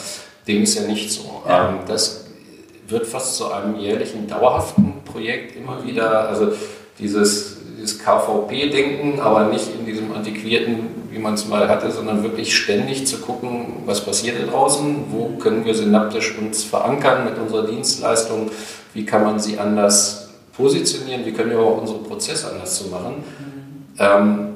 Dem 0.48 0.64
ist 0.64 0.76
ja 0.76 0.88
nicht 0.88 1.12
so. 1.12 1.44
Ja. 1.48 1.70
Ähm, 1.70 1.80
das 1.88 2.26
wird 2.88 3.06
fast 3.06 3.36
zu 3.36 3.52
einem 3.52 3.78
jährlichen, 3.78 4.28
dauerhaften 4.28 5.04
Projekt 5.04 5.56
immer 5.56 5.84
wieder. 5.86 6.30
Also 6.30 6.54
dieses 6.98 7.58
dieses 7.78 8.00
KVP-Denken, 8.00 9.20
aber 9.20 9.46
nicht 9.46 9.68
in 9.74 9.86
diesem 9.86 10.12
antiquierten, 10.14 10.97
wie 11.18 11.22
man 11.22 11.34
es 11.34 11.48
mal 11.48 11.68
hatte, 11.68 11.92
sondern 11.92 12.22
wirklich 12.22 12.56
ständig 12.56 13.08
zu 13.08 13.18
gucken, 13.18 13.84
was 13.86 14.06
passiert 14.06 14.38
da 14.40 14.52
draußen, 14.52 15.06
wo 15.10 15.38
können 15.40 15.66
wir 15.66 15.74
synaptisch 15.74 16.38
uns 16.38 16.64
verankern 16.64 17.26
mit 17.26 17.40
unserer 17.40 17.66
Dienstleistung, 17.66 18.52
wie 18.94 19.06
kann 19.06 19.24
man 19.24 19.40
sie 19.40 19.58
anders 19.58 20.30
positionieren, 20.56 21.26
wie 21.26 21.32
können 21.32 21.50
wir 21.50 21.60
auch 21.60 21.82
unsere 21.82 22.00
Prozesse 22.00 22.52
anders 22.52 22.78
zu 22.78 22.90
machen. 22.90 23.16
Mhm. 23.16 24.00
Ähm, 24.00 24.48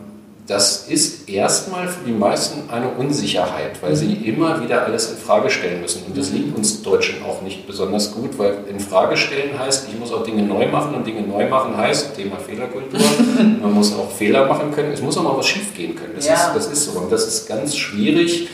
das 0.51 0.87
ist 0.89 1.29
erstmal 1.29 1.87
für 1.87 2.03
die 2.05 2.11
meisten 2.11 2.69
eine 2.69 2.89
Unsicherheit, 2.89 3.81
weil 3.81 3.95
sie 3.95 4.07
mhm. 4.07 4.25
immer 4.25 4.61
wieder 4.61 4.83
alles 4.83 5.09
in 5.09 5.15
Frage 5.15 5.49
stellen 5.49 5.79
müssen. 5.79 6.03
Und 6.05 6.17
das 6.17 6.31
liegt 6.31 6.57
uns 6.57 6.83
Deutschen 6.83 7.23
auch 7.23 7.41
nicht 7.41 7.65
besonders 7.65 8.13
gut, 8.13 8.37
weil 8.37 8.55
in 8.69 8.81
Frage 8.81 9.15
stellen 9.15 9.57
heißt, 9.57 9.87
ich 9.87 9.97
muss 9.97 10.11
auch 10.11 10.23
Dinge 10.23 10.43
neu 10.43 10.67
machen 10.67 10.93
und 10.93 11.07
Dinge 11.07 11.21
neu 11.21 11.47
machen 11.47 11.77
heißt, 11.77 12.17
Thema 12.17 12.35
Fehlerkultur, 12.35 12.99
man 13.61 13.73
muss 13.73 13.93
auch 13.93 14.11
Fehler 14.11 14.45
machen 14.45 14.71
können, 14.71 14.91
es 14.91 15.01
muss 15.01 15.17
auch 15.17 15.23
mal 15.23 15.37
was 15.37 15.47
schief 15.47 15.73
gehen 15.73 15.95
können. 15.95 16.15
Das, 16.17 16.27
ja. 16.27 16.33
ist, 16.33 16.49
das 16.53 16.67
ist 16.67 16.83
so. 16.83 16.99
Und 16.99 17.09
das 17.09 17.25
ist 17.25 17.47
ganz 17.47 17.77
schwierig. 17.77 18.49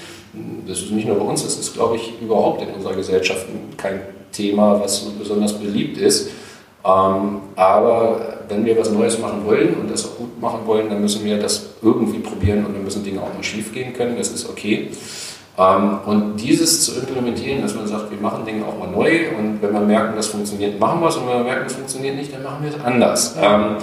Das 0.67 0.77
ist 0.77 0.91
nicht 0.91 1.07
nur 1.07 1.17
bei 1.17 1.25
uns, 1.25 1.41
das 1.41 1.57
ist, 1.57 1.73
glaube 1.73 1.95
ich, 1.95 2.13
überhaupt 2.21 2.61
in 2.61 2.69
unserer 2.75 2.93
Gesellschaft 2.93 3.47
kein 3.75 4.01
Thema, 4.31 4.79
was 4.79 5.01
so 5.01 5.13
besonders 5.17 5.53
beliebt 5.53 5.97
ist. 5.97 6.29
Ähm, 6.87 7.41
aber 7.55 8.19
wenn 8.47 8.65
wir 8.65 8.77
was 8.77 8.91
Neues 8.91 9.19
machen 9.19 9.45
wollen 9.45 9.75
und 9.75 9.91
das 9.91 10.05
auch 10.05 10.17
gut 10.17 10.39
machen 10.39 10.61
wollen, 10.65 10.89
dann 10.89 11.01
müssen 11.01 11.25
wir 11.25 11.37
das 11.37 11.65
irgendwie 11.81 12.19
probieren 12.19 12.65
und 12.65 12.73
dann 12.73 12.83
müssen 12.83 13.03
Dinge 13.03 13.21
auch 13.21 13.33
mal 13.33 13.43
schief 13.43 13.73
gehen 13.73 13.93
können. 13.93 14.15
Das 14.17 14.29
ist 14.29 14.49
okay. 14.49 14.89
Ähm, 15.57 15.99
und 16.05 16.37
dieses 16.37 16.83
zu 16.85 16.99
implementieren, 16.99 17.61
dass 17.61 17.75
man 17.75 17.87
sagt, 17.87 18.09
wir 18.09 18.19
machen 18.19 18.45
Dinge 18.45 18.63
auch 18.65 18.77
mal 18.77 18.89
neu 18.89 19.29
und 19.37 19.61
wenn 19.61 19.73
wir 19.73 19.81
merken, 19.81 20.15
das 20.15 20.27
funktioniert, 20.27 20.79
machen 20.79 21.01
wir 21.01 21.09
es 21.09 21.17
und 21.17 21.27
wenn 21.27 21.39
wir 21.39 21.43
merken, 21.43 21.63
das 21.65 21.73
funktioniert 21.73 22.15
nicht, 22.15 22.33
dann 22.33 22.43
machen 22.43 22.59
wir 22.61 22.69
es 22.69 22.85
anders. 22.85 23.35
Ähm, 23.41 23.77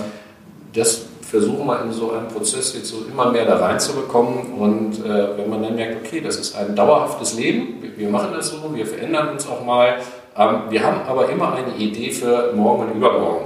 das 0.72 1.02
versuchen 1.20 1.66
wir 1.66 1.82
in 1.82 1.92
so 1.92 2.12
einem 2.12 2.28
Prozess 2.28 2.74
jetzt 2.74 2.88
so 2.88 2.98
immer 3.10 3.30
mehr 3.32 3.44
da 3.44 3.56
reinzubekommen 3.56 4.54
und 4.56 5.04
äh, 5.04 5.36
wenn 5.36 5.50
man 5.50 5.62
dann 5.62 5.74
merkt, 5.74 6.06
okay, 6.06 6.20
das 6.20 6.36
ist 6.36 6.56
ein 6.56 6.76
dauerhaftes 6.76 7.34
Leben, 7.34 7.82
wir 7.96 8.08
machen 8.08 8.30
das 8.32 8.50
so, 8.50 8.72
wir 8.72 8.86
verändern 8.86 9.30
uns 9.30 9.46
auch 9.46 9.64
mal, 9.64 9.96
ähm, 10.36 10.62
wir 10.70 10.82
haben 10.82 11.00
aber 11.06 11.28
immer 11.28 11.54
eine 11.54 11.76
Idee 11.76 12.10
für 12.10 12.52
morgen 12.54 12.88
und 12.88 12.96
übermorgen 12.96 13.40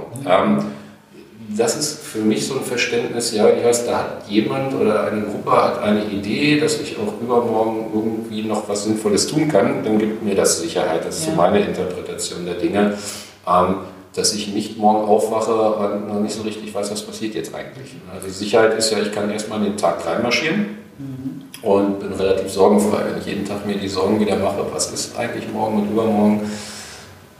das 1.57 1.77
ist 1.77 1.99
für 1.99 2.19
mich 2.19 2.45
so 2.45 2.55
ein 2.55 2.63
Verständnis, 2.63 3.33
ja, 3.33 3.49
ich 3.49 3.63
weiß, 3.63 3.85
da 3.85 3.97
hat 3.99 4.27
jemand 4.27 4.73
oder 4.73 5.05
eine 5.05 5.21
Gruppe 5.21 5.51
hat 5.51 5.81
eine 5.81 6.05
Idee, 6.05 6.59
dass 6.59 6.79
ich 6.79 6.97
auch 6.97 7.19
übermorgen 7.21 7.87
irgendwie 7.93 8.43
noch 8.43 8.69
was 8.69 8.83
Sinnvolles 8.83 9.27
tun 9.27 9.47
kann, 9.47 9.83
dann 9.83 9.97
gibt 9.97 10.23
mir 10.23 10.35
das 10.35 10.61
Sicherheit. 10.61 11.05
Das 11.05 11.17
ist 11.17 11.25
ja. 11.25 11.31
so 11.31 11.37
meine 11.37 11.59
Interpretation 11.59 12.45
der 12.45 12.55
Dinge. 12.55 12.97
Ähm, 13.47 13.75
dass 14.15 14.33
ich 14.33 14.47
nicht 14.53 14.77
morgen 14.77 15.07
aufwache 15.07 15.53
und 15.53 16.07
noch 16.07 16.19
nicht 16.19 16.33
so 16.33 16.41
richtig 16.41 16.73
weiß, 16.73 16.91
was 16.91 17.03
passiert 17.03 17.35
jetzt 17.35 17.53
eigentlich. 17.53 17.93
Also 18.13 18.27
die 18.27 18.33
Sicherheit 18.33 18.73
ist 18.77 18.91
ja, 18.91 18.97
ich 18.99 19.11
kann 19.11 19.29
erstmal 19.29 19.59
in 19.59 19.65
den 19.65 19.77
Tag 19.77 20.05
reinmarschieren 20.05 20.77
mhm. 20.97 21.43
und 21.61 21.99
bin 21.99 22.11
relativ 22.13 22.51
sorgenfrei. 22.51 23.05
Wenn 23.05 23.19
ich 23.19 23.27
jeden 23.27 23.45
Tag 23.45 23.67
mir 23.67 23.77
die 23.77 23.87
Sorgen 23.87 24.19
wieder 24.19 24.35
mache, 24.37 24.65
was 24.73 24.91
ist 24.91 25.17
eigentlich 25.17 25.45
morgen 25.53 25.83
und 25.83 25.91
übermorgen, 25.91 26.41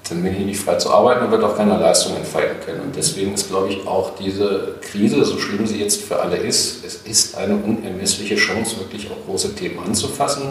dann 0.10 0.24
bin 0.24 0.34
ich 0.36 0.46
nicht 0.46 0.60
frei 0.60 0.75
zu 0.75 0.92
arbeiten 0.92 1.25
und 1.25 1.32
wird 1.32 1.44
auch 1.44 1.56
keine 1.56 1.78
Leistung 1.78 2.16
entfalten 2.16 2.58
können. 2.66 2.82
Und 2.82 2.96
deswegen 2.96 3.34
ist, 3.34 3.50
glaube 3.50 3.70
ich, 3.70 3.86
auch 3.88 4.16
diese 4.16 4.75
Krise, 4.82 5.24
so 5.24 5.38
schlimm 5.38 5.66
sie 5.68 5.80
jetzt 5.80 6.01
für 6.04 6.20
alle 6.20 6.38
ist, 6.38 6.84
es 6.84 6.96
ist 7.04 7.38
eine 7.38 7.56
unermessliche 7.56 8.36
Chance, 8.36 8.80
wirklich 8.80 9.10
auch 9.12 9.25
große 9.25 9.56
Themen 9.56 9.80
anzufassen, 9.86 10.44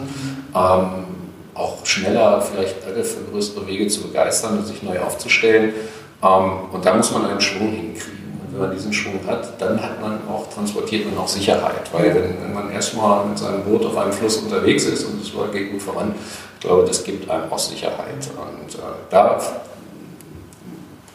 ähm, 0.54 1.04
auch 1.54 1.84
schneller 1.84 2.40
vielleicht 2.40 2.76
alle 2.86 3.02
für 3.02 3.20
größere 3.30 3.66
Wege 3.66 3.88
zu 3.88 4.02
begeistern 4.02 4.58
und 4.58 4.66
sich 4.66 4.82
neu 4.82 5.00
aufzustellen. 5.00 5.72
Ähm, 6.22 6.50
und 6.72 6.84
da 6.84 6.94
muss 6.94 7.10
man 7.10 7.26
einen 7.26 7.40
Schwung 7.40 7.72
hinkriegen. 7.72 8.18
Und 8.40 8.52
wenn 8.52 8.60
man 8.60 8.70
diesen 8.72 8.92
Schwung 8.92 9.20
hat, 9.26 9.60
dann 9.60 9.82
hat 9.82 10.00
man 10.00 10.20
auch, 10.28 10.48
transportiert 10.52 11.06
man 11.06 11.18
auch 11.18 11.28
Sicherheit. 11.28 11.92
Weil 11.92 12.14
wenn, 12.14 12.42
wenn 12.42 12.54
man 12.54 12.70
erstmal 12.70 13.26
mit 13.26 13.38
seinem 13.38 13.64
Boot 13.64 13.84
auf 13.84 13.96
einem 13.96 14.12
Fluss 14.12 14.36
unterwegs 14.36 14.84
ist 14.84 15.04
und 15.04 15.20
es 15.20 15.32
geht 15.52 15.72
gut 15.72 15.82
voran, 15.82 16.14
ich 16.58 16.66
glaube, 16.66 16.84
das 16.84 17.04
gibt 17.04 17.30
einem 17.30 17.52
auch 17.52 17.58
Sicherheit. 17.58 18.18
Und 18.18 18.74
äh, 18.74 18.78
da 19.10 19.40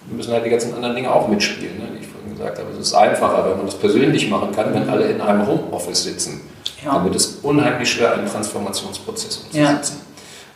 müssen 0.09 0.31
halt 0.31 0.45
die 0.45 0.49
ganzen 0.49 0.73
anderen 0.73 0.95
Dinge 0.95 1.13
auch 1.13 1.27
mitspielen, 1.27 1.79
ne, 1.79 1.89
wie 1.93 1.99
ich 1.99 2.07
vorhin 2.07 2.31
gesagt 2.31 2.59
habe. 2.59 2.69
Es 2.71 2.79
ist 2.79 2.93
einfacher, 2.93 3.43
wenn 3.49 3.57
man 3.57 3.65
das 3.65 3.75
persönlich 3.75 4.29
machen 4.29 4.53
kann, 4.53 4.73
wenn 4.73 4.87
alle 4.87 5.05
in 5.07 5.19
einem 5.19 5.45
Homeoffice 5.45 6.03
sitzen. 6.03 6.41
Ja. 6.83 6.93
Dann 6.93 7.03
wird 7.03 7.15
es 7.15 7.39
unheimlich 7.43 7.91
schwer, 7.91 8.13
einen 8.13 8.29
Transformationsprozess 8.29 9.37
umzusetzen. 9.37 10.01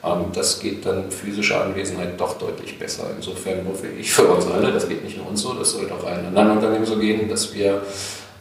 Ja. 0.03 0.13
Ähm, 0.13 0.27
das 0.34 0.58
geht 0.62 0.86
dann 0.86 1.12
physischer 1.12 1.65
Anwesenheit 1.65 2.17
doch 2.17 2.38
deutlich 2.38 2.79
besser. 2.79 3.08
Insofern 3.13 3.67
hoffe 3.67 3.88
ich 3.88 4.10
für 4.10 4.27
uns 4.27 4.48
alle, 4.50 4.72
das 4.72 4.88
geht 4.88 5.03
nicht 5.03 5.17
nur 5.17 5.27
uns 5.27 5.41
so, 5.41 5.53
das 5.53 5.72
sollte 5.72 5.94
auch 5.96 6.06
allen 6.06 6.27
anderen 6.27 6.51
Unternehmen 6.51 6.86
so 6.86 6.98
gehen, 6.98 7.27
dass 7.27 7.53
wir 7.53 7.82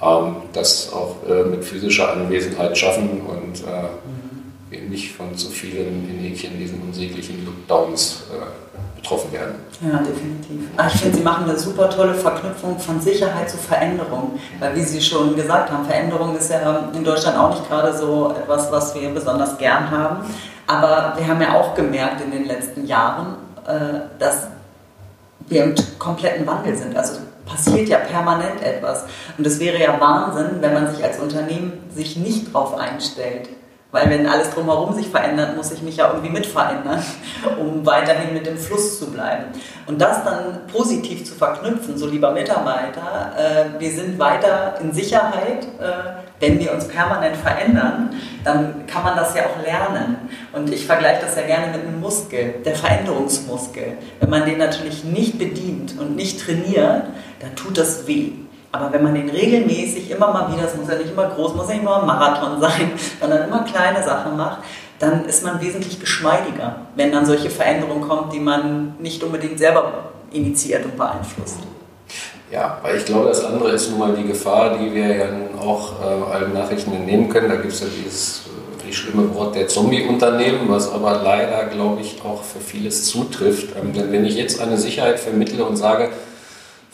ähm, 0.00 0.36
das 0.52 0.92
auch 0.92 1.16
äh, 1.28 1.42
mit 1.42 1.64
physischer 1.64 2.12
Anwesenheit 2.12 2.78
schaffen 2.78 3.20
und 3.22 3.64
äh, 3.64 3.82
mhm 3.82 4.25
wir 4.70 4.82
nicht 4.82 5.14
von 5.14 5.36
zu 5.36 5.48
vielen 5.48 6.08
in 6.08 6.18
Häkchen 6.18 6.58
diesen 6.58 6.82
unsäglichen 6.82 7.44
Lookdowns 7.44 8.24
äh, 8.32 9.00
betroffen 9.00 9.32
werden. 9.32 9.54
Ja, 9.80 9.98
definitiv. 9.98 10.68
Ah, 10.76 10.88
ich 10.92 11.00
finde, 11.00 11.18
Sie 11.18 11.22
machen 11.22 11.48
eine 11.48 11.58
super 11.58 11.88
tolle 11.88 12.14
Verknüpfung 12.14 12.78
von 12.78 13.00
Sicherheit 13.00 13.48
zu 13.48 13.56
Veränderung. 13.56 14.38
Weil, 14.58 14.74
wie 14.74 14.82
Sie 14.82 15.00
schon 15.00 15.36
gesagt 15.36 15.70
haben, 15.70 15.84
Veränderung 15.84 16.36
ist 16.36 16.50
ja 16.50 16.90
in 16.92 17.04
Deutschland 17.04 17.38
auch 17.38 17.50
nicht 17.50 17.68
gerade 17.68 17.96
so 17.96 18.34
etwas, 18.36 18.70
was 18.72 18.94
wir 18.94 19.10
besonders 19.10 19.56
gern 19.58 19.90
haben. 19.90 20.26
Aber 20.66 21.14
wir 21.16 21.26
haben 21.28 21.40
ja 21.40 21.54
auch 21.54 21.74
gemerkt 21.74 22.20
in 22.22 22.32
den 22.32 22.46
letzten 22.46 22.86
Jahren, 22.86 23.36
äh, 23.66 24.18
dass 24.18 24.48
wir 25.48 25.62
im 25.62 25.74
kompletten 25.98 26.44
Wandel 26.44 26.76
sind. 26.76 26.96
Also 26.96 27.20
passiert 27.44 27.88
ja 27.88 27.98
permanent 27.98 28.60
etwas. 28.62 29.04
Und 29.38 29.46
es 29.46 29.60
wäre 29.60 29.80
ja 29.80 30.00
Wahnsinn, 30.00 30.56
wenn 30.60 30.74
man 30.74 30.92
sich 30.92 31.04
als 31.04 31.20
Unternehmen 31.20 31.72
sich 31.94 32.16
nicht 32.16 32.52
darauf 32.52 32.76
einstellt. 32.76 33.48
Weil 33.96 34.10
wenn 34.10 34.26
alles 34.26 34.50
drumherum 34.50 34.92
sich 34.92 35.08
verändert, 35.08 35.56
muss 35.56 35.72
ich 35.72 35.80
mich 35.80 35.96
ja 35.96 36.08
irgendwie 36.10 36.28
mit 36.28 36.44
verändern, 36.44 37.02
um 37.58 37.86
weiterhin 37.86 38.34
mit 38.34 38.44
dem 38.44 38.58
Fluss 38.58 38.98
zu 38.98 39.10
bleiben. 39.10 39.44
Und 39.86 40.02
das 40.02 40.22
dann 40.22 40.66
positiv 40.70 41.24
zu 41.24 41.34
verknüpfen, 41.34 41.96
so 41.96 42.06
lieber 42.06 42.32
Mitarbeiter, 42.32 43.32
äh, 43.38 43.80
wir 43.80 43.90
sind 43.90 44.18
weiter 44.18 44.74
in 44.82 44.92
Sicherheit, 44.92 45.64
äh, 45.80 46.12
wenn 46.40 46.58
wir 46.58 46.74
uns 46.74 46.88
permanent 46.88 47.36
verändern, 47.36 48.10
dann 48.44 48.86
kann 48.86 49.02
man 49.02 49.16
das 49.16 49.34
ja 49.34 49.44
auch 49.44 49.64
lernen. 49.64 50.28
Und 50.52 50.70
ich 50.70 50.84
vergleiche 50.84 51.22
das 51.22 51.36
ja 51.36 51.46
gerne 51.46 51.68
mit 51.68 51.80
einem 51.86 51.98
Muskel, 51.98 52.56
der 52.66 52.74
Veränderungsmuskel. 52.74 53.96
Wenn 54.20 54.28
man 54.28 54.44
den 54.44 54.58
natürlich 54.58 55.04
nicht 55.04 55.38
bedient 55.38 55.98
und 55.98 56.16
nicht 56.16 56.44
trainiert, 56.44 57.04
dann 57.40 57.56
tut 57.56 57.78
das 57.78 58.06
weh. 58.06 58.32
Aber 58.76 58.92
wenn 58.92 59.02
man 59.02 59.14
den 59.14 59.28
regelmäßig 59.28 60.10
immer 60.10 60.32
mal 60.32 60.52
wieder, 60.52 60.66
es 60.66 60.76
muss 60.76 60.88
ja 60.88 60.96
nicht 60.96 61.12
immer 61.12 61.28
groß, 61.28 61.54
muss 61.54 61.68
ja 61.68 61.74
nicht 61.74 61.82
immer 61.82 62.00
ein 62.00 62.06
Marathon 62.06 62.60
sein, 62.60 62.92
sondern 63.20 63.48
immer 63.48 63.64
kleine 63.64 64.02
Sachen 64.04 64.36
macht, 64.36 64.58
dann 64.98 65.24
ist 65.26 65.44
man 65.44 65.60
wesentlich 65.60 66.00
geschmeidiger, 66.00 66.76
wenn 66.94 67.12
dann 67.12 67.26
solche 67.26 67.50
Veränderungen 67.50 68.08
kommt, 68.08 68.32
die 68.32 68.40
man 68.40 68.94
nicht 68.98 69.22
unbedingt 69.22 69.58
selber 69.58 70.10
initiiert 70.32 70.84
und 70.84 70.96
beeinflusst. 70.96 71.58
Ja, 72.50 72.78
weil 72.82 72.96
ich 72.96 73.04
glaube, 73.04 73.28
das 73.28 73.44
andere 73.44 73.72
ist 73.72 73.90
nun 73.90 73.98
mal 73.98 74.14
die 74.14 74.26
Gefahr, 74.26 74.78
die 74.78 74.94
wir 74.94 75.16
ja 75.16 75.26
auch 75.60 76.00
äh, 76.00 76.32
allen 76.32 76.52
Nachrichten 76.52 76.92
entnehmen 76.92 77.28
können. 77.28 77.48
Da 77.48 77.56
gibt 77.56 77.72
es 77.72 77.80
ja 77.80 77.88
dieses 77.88 78.42
äh, 78.46 78.86
die 78.86 78.92
schlimme 78.92 79.34
Wort 79.34 79.56
der 79.56 79.66
Zombie-Unternehmen, 79.66 80.68
was 80.68 80.92
aber 80.92 81.20
leider, 81.24 81.64
glaube 81.66 82.00
ich, 82.02 82.22
auch 82.24 82.44
für 82.44 82.60
vieles 82.60 83.04
zutrifft. 83.06 83.74
Ähm, 83.76 83.92
denn 83.92 84.12
wenn 84.12 84.24
ich 84.24 84.36
jetzt 84.36 84.60
eine 84.60 84.78
Sicherheit 84.78 85.18
vermittle 85.18 85.64
und 85.64 85.76
sage, 85.76 86.10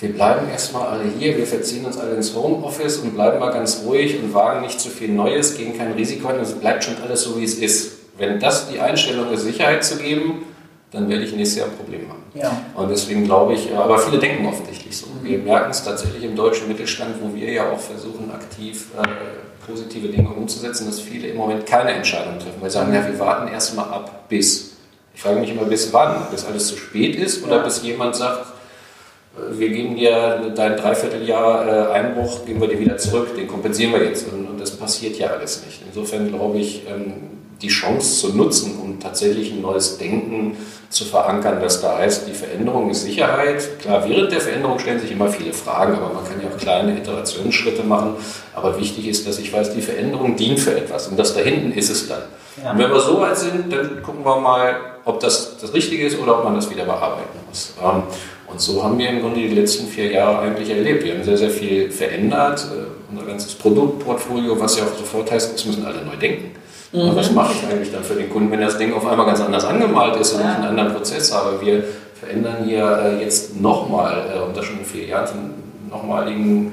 wir 0.00 0.12
bleiben 0.12 0.48
erstmal 0.50 0.88
alle 0.88 1.04
hier, 1.18 1.36
wir 1.36 1.46
verziehen 1.46 1.84
uns 1.84 1.96
alle 1.96 2.14
ins 2.14 2.34
Homeoffice 2.34 2.98
und 2.98 3.14
bleiben 3.14 3.38
mal 3.38 3.52
ganz 3.52 3.82
ruhig 3.84 4.18
und 4.20 4.34
wagen 4.34 4.62
nicht 4.62 4.80
zu 4.80 4.88
viel 4.88 5.10
Neues, 5.10 5.56
gehen 5.56 5.76
kein 5.76 5.92
Risiko 5.92 6.28
ein, 6.28 6.40
es 6.40 6.52
bleibt 6.52 6.84
schon 6.84 6.96
alles 7.02 7.22
so, 7.22 7.38
wie 7.38 7.44
es 7.44 7.54
ist. 7.54 7.92
Wenn 8.18 8.40
das 8.40 8.68
die 8.68 8.80
Einstellung 8.80 9.30
ist, 9.32 9.42
Sicherheit 9.42 9.84
zu 9.84 9.96
geben, 9.96 10.44
dann 10.90 11.08
werde 11.08 11.24
ich 11.24 11.34
nächstes 11.34 11.60
Jahr 11.60 11.68
ein 11.68 11.76
Problem 11.76 12.08
haben. 12.08 12.22
Ja. 12.34 12.64
Und 12.74 12.90
deswegen 12.90 13.24
glaube 13.24 13.54
ich, 13.54 13.74
aber 13.74 13.98
viele 13.98 14.18
denken 14.18 14.46
offensichtlich 14.46 14.96
so. 14.96 15.06
Wir 15.22 15.38
mhm. 15.38 15.44
merken 15.44 15.70
es 15.70 15.82
tatsächlich 15.82 16.22
im 16.22 16.36
deutschen 16.36 16.68
Mittelstand, 16.68 17.16
wo 17.22 17.34
wir 17.34 17.50
ja 17.50 17.70
auch 17.70 17.78
versuchen, 17.78 18.30
aktiv 18.30 18.88
äh, 18.98 19.66
positive 19.66 20.08
Dinge 20.08 20.28
umzusetzen, 20.28 20.86
dass 20.86 21.00
viele 21.00 21.28
im 21.28 21.36
Moment 21.36 21.64
keine 21.64 21.92
Entscheidung 21.92 22.38
treffen, 22.38 22.60
weil 22.60 22.70
sie 22.70 22.78
sagen, 22.78 22.92
ja, 22.92 23.06
wir 23.06 23.18
warten 23.18 23.48
erstmal 23.48 23.86
ab 23.86 24.28
bis. 24.28 24.72
Ich 25.14 25.22
frage 25.22 25.40
mich 25.40 25.50
immer, 25.50 25.64
bis 25.64 25.92
wann? 25.92 26.26
Bis 26.30 26.44
alles 26.44 26.68
zu 26.68 26.76
spät 26.76 27.16
ist 27.16 27.44
oder 27.44 27.56
ja. 27.56 27.62
bis 27.62 27.82
jemand 27.82 28.16
sagt, 28.16 28.46
wir 29.52 29.68
geben 29.70 29.96
dir 29.96 30.52
dein 30.54 30.76
Dreivierteljahr 30.76 31.66
äh, 31.66 31.92
Einbruch, 31.92 32.44
geben 32.44 32.60
wir 32.60 32.68
dir 32.68 32.78
wieder 32.78 32.98
zurück, 32.98 33.34
den 33.34 33.48
kompensieren 33.48 33.92
wir 33.92 34.04
jetzt. 34.04 34.30
Und, 34.30 34.52
das 34.60 34.76
passiert 34.76 35.18
ja 35.18 35.28
alles 35.28 35.64
nicht. 35.66 35.80
Insofern 35.88 36.28
glaube 36.28 36.58
ich, 36.58 36.82
ähm, 36.88 37.14
die 37.60 37.68
Chance 37.68 38.20
zu 38.20 38.36
nutzen, 38.36 38.78
um 38.80 39.00
tatsächlich 39.00 39.50
ein 39.50 39.60
neues 39.60 39.98
Denken 39.98 40.56
zu 40.88 41.04
verankern, 41.04 41.58
das 41.60 41.80
da 41.80 41.98
heißt, 41.98 42.28
die 42.28 42.32
Veränderung 42.32 42.90
ist 42.90 43.02
Sicherheit. 43.02 43.80
Klar, 43.80 44.08
während 44.08 44.30
der 44.30 44.40
Veränderung 44.40 44.78
stellen 44.78 45.00
sich 45.00 45.10
immer 45.10 45.28
viele 45.28 45.52
Fragen, 45.52 45.94
aber 45.94 46.12
man 46.12 46.24
kann 46.24 46.40
ja 46.40 46.48
auch 46.48 46.58
kleine 46.58 46.96
Iterationsschritte 46.96 47.82
machen. 47.82 48.14
Aber 48.54 48.78
wichtig 48.78 49.08
ist, 49.08 49.26
dass 49.26 49.38
ich 49.38 49.52
weiß, 49.52 49.74
die 49.74 49.80
Veränderung 49.80 50.36
dient 50.36 50.60
für 50.60 50.76
etwas 50.76 51.08
und 51.08 51.18
das 51.18 51.34
da 51.34 51.40
hinten 51.40 51.72
ist 51.72 51.90
es 51.90 52.08
dann. 52.08 52.22
Ja. 52.62 52.72
Und 52.72 52.78
wenn 52.78 52.90
wir 52.90 53.00
so 53.00 53.20
weit 53.20 53.38
sind, 53.38 53.72
dann 53.72 54.02
gucken 54.02 54.24
wir 54.24 54.36
mal, 54.38 54.76
ob 55.04 55.20
das 55.20 55.56
das 55.58 55.72
Richtige 55.72 56.06
ist 56.06 56.18
oder 56.20 56.38
ob 56.38 56.44
man 56.44 56.54
das 56.54 56.70
wieder 56.70 56.84
bearbeiten 56.84 57.38
muss. 57.48 57.72
Und 58.52 58.60
so 58.60 58.84
haben 58.84 58.98
wir 58.98 59.08
im 59.08 59.20
Grunde 59.20 59.40
die 59.40 59.48
letzten 59.48 59.86
vier 59.86 60.12
Jahre 60.12 60.40
eigentlich 60.40 60.68
erlebt. 60.68 61.04
Wir 61.04 61.14
haben 61.14 61.24
sehr, 61.24 61.38
sehr 61.38 61.50
viel 61.50 61.90
verändert. 61.90 62.66
Äh, 62.70 63.12
unser 63.12 63.26
ganzes 63.26 63.54
Produktportfolio, 63.54 64.60
was 64.60 64.78
ja 64.78 64.84
auch 64.84 64.98
sofort 64.98 65.30
heißt, 65.32 65.54
es 65.54 65.64
müssen 65.64 65.86
alle 65.86 66.04
neu 66.04 66.16
denken. 66.20 66.50
Mhm. 66.92 67.16
Was 67.16 67.32
mache 67.32 67.54
ich 67.54 67.72
eigentlich 67.72 67.90
dann 67.90 68.04
für 68.04 68.14
den 68.14 68.28
Kunden, 68.28 68.50
wenn 68.50 68.60
das 68.60 68.76
Ding 68.76 68.92
auf 68.92 69.06
einmal 69.06 69.24
ganz 69.24 69.40
anders 69.40 69.64
angemalt 69.64 70.16
ist 70.16 70.34
und 70.34 70.40
ja. 70.40 70.50
ich 70.50 70.56
einen 70.56 70.66
anderen 70.66 70.92
Prozess 70.92 71.32
habe? 71.32 71.64
Wir 71.64 71.82
verändern 72.20 72.64
hier 72.64 72.84
äh, 72.84 73.22
jetzt 73.22 73.58
nochmal, 73.58 74.30
äh, 74.34 74.38
und 74.40 74.54
das 74.54 74.66
schon 74.66 74.78
in 74.78 74.84
vier 74.84 75.06
Jahren, 75.06 75.54
nochmaligen 75.90 76.72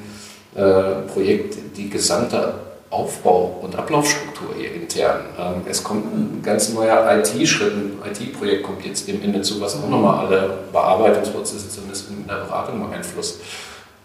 Projekt, 1.13 1.57
die 1.77 1.89
gesamte 1.89 2.53
Aufbau- 2.91 3.59
und 3.61 3.75
Ablaufstruktur 3.75 4.55
hier 4.57 4.73
intern. 4.73 5.25
Ähm, 5.37 5.61
es 5.69 5.83
kommt 5.83 6.05
ein 6.05 6.41
ganz 6.41 6.69
neuer 6.73 7.07
IT-Schritt, 7.17 7.73
ein 7.73 7.99
IT-Projekt 8.09 8.63
kommt 8.63 8.83
jetzt 8.85 9.07
dem 9.07 9.21
Ende 9.21 9.41
zu, 9.41 9.61
was 9.61 9.75
auch 9.75 9.87
nochmal 9.87 10.25
alle 10.25 10.59
Bearbeitungsprozesse 10.71 11.69
zumindest 11.69 12.09
in 12.09 12.27
der 12.27 12.45
Beratung 12.45 12.89
beeinflusst. 12.89 13.41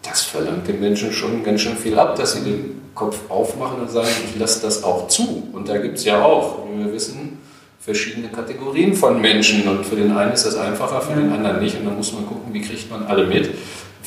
Das 0.03 0.23
verlangt 0.23 0.69
den 0.69 0.81
Menschen 0.81 1.13
schon 1.13 1.43
ganz 1.43 1.63
schön 1.63 1.77
viel 1.77 1.99
ab, 1.99 2.17
dass 2.17 2.35
sie 2.35 2.43
den 2.43 2.83
Kopf 2.95 3.19
aufmachen 3.31 3.81
und 3.81 3.91
sagen, 3.91 4.09
ich 4.29 4.39
lasse 4.39 4.61
das 4.61 4.85
auch 4.85 5.09
zu. 5.09 5.49
Und 5.53 5.69
da 5.69 5.79
gibt 5.79 5.97
es 5.97 6.05
ja 6.05 6.23
auch, 6.23 6.59
wie 6.69 6.85
wir 6.85 6.93
wissen, 6.93 7.39
verschiedene 7.81 8.29
Kategorien 8.29 8.95
von 8.95 9.21
Menschen. 9.21 9.67
Und 9.67 9.85
für 9.87 9.97
den 9.97 10.17
einen 10.17 10.33
ist 10.33 10.45
das 10.45 10.57
einfacher, 10.57 11.01
für 11.01 11.15
den 11.15 11.33
anderen 11.33 11.61
nicht. 11.61 11.79
Und 11.79 11.87
dann 11.87 11.97
muss 11.97 12.13
man 12.13 12.27
gucken, 12.27 12.53
wie 12.53 12.61
kriegt 12.61 12.91
man 12.91 13.05
alle 13.05 13.27
mit 13.27 13.51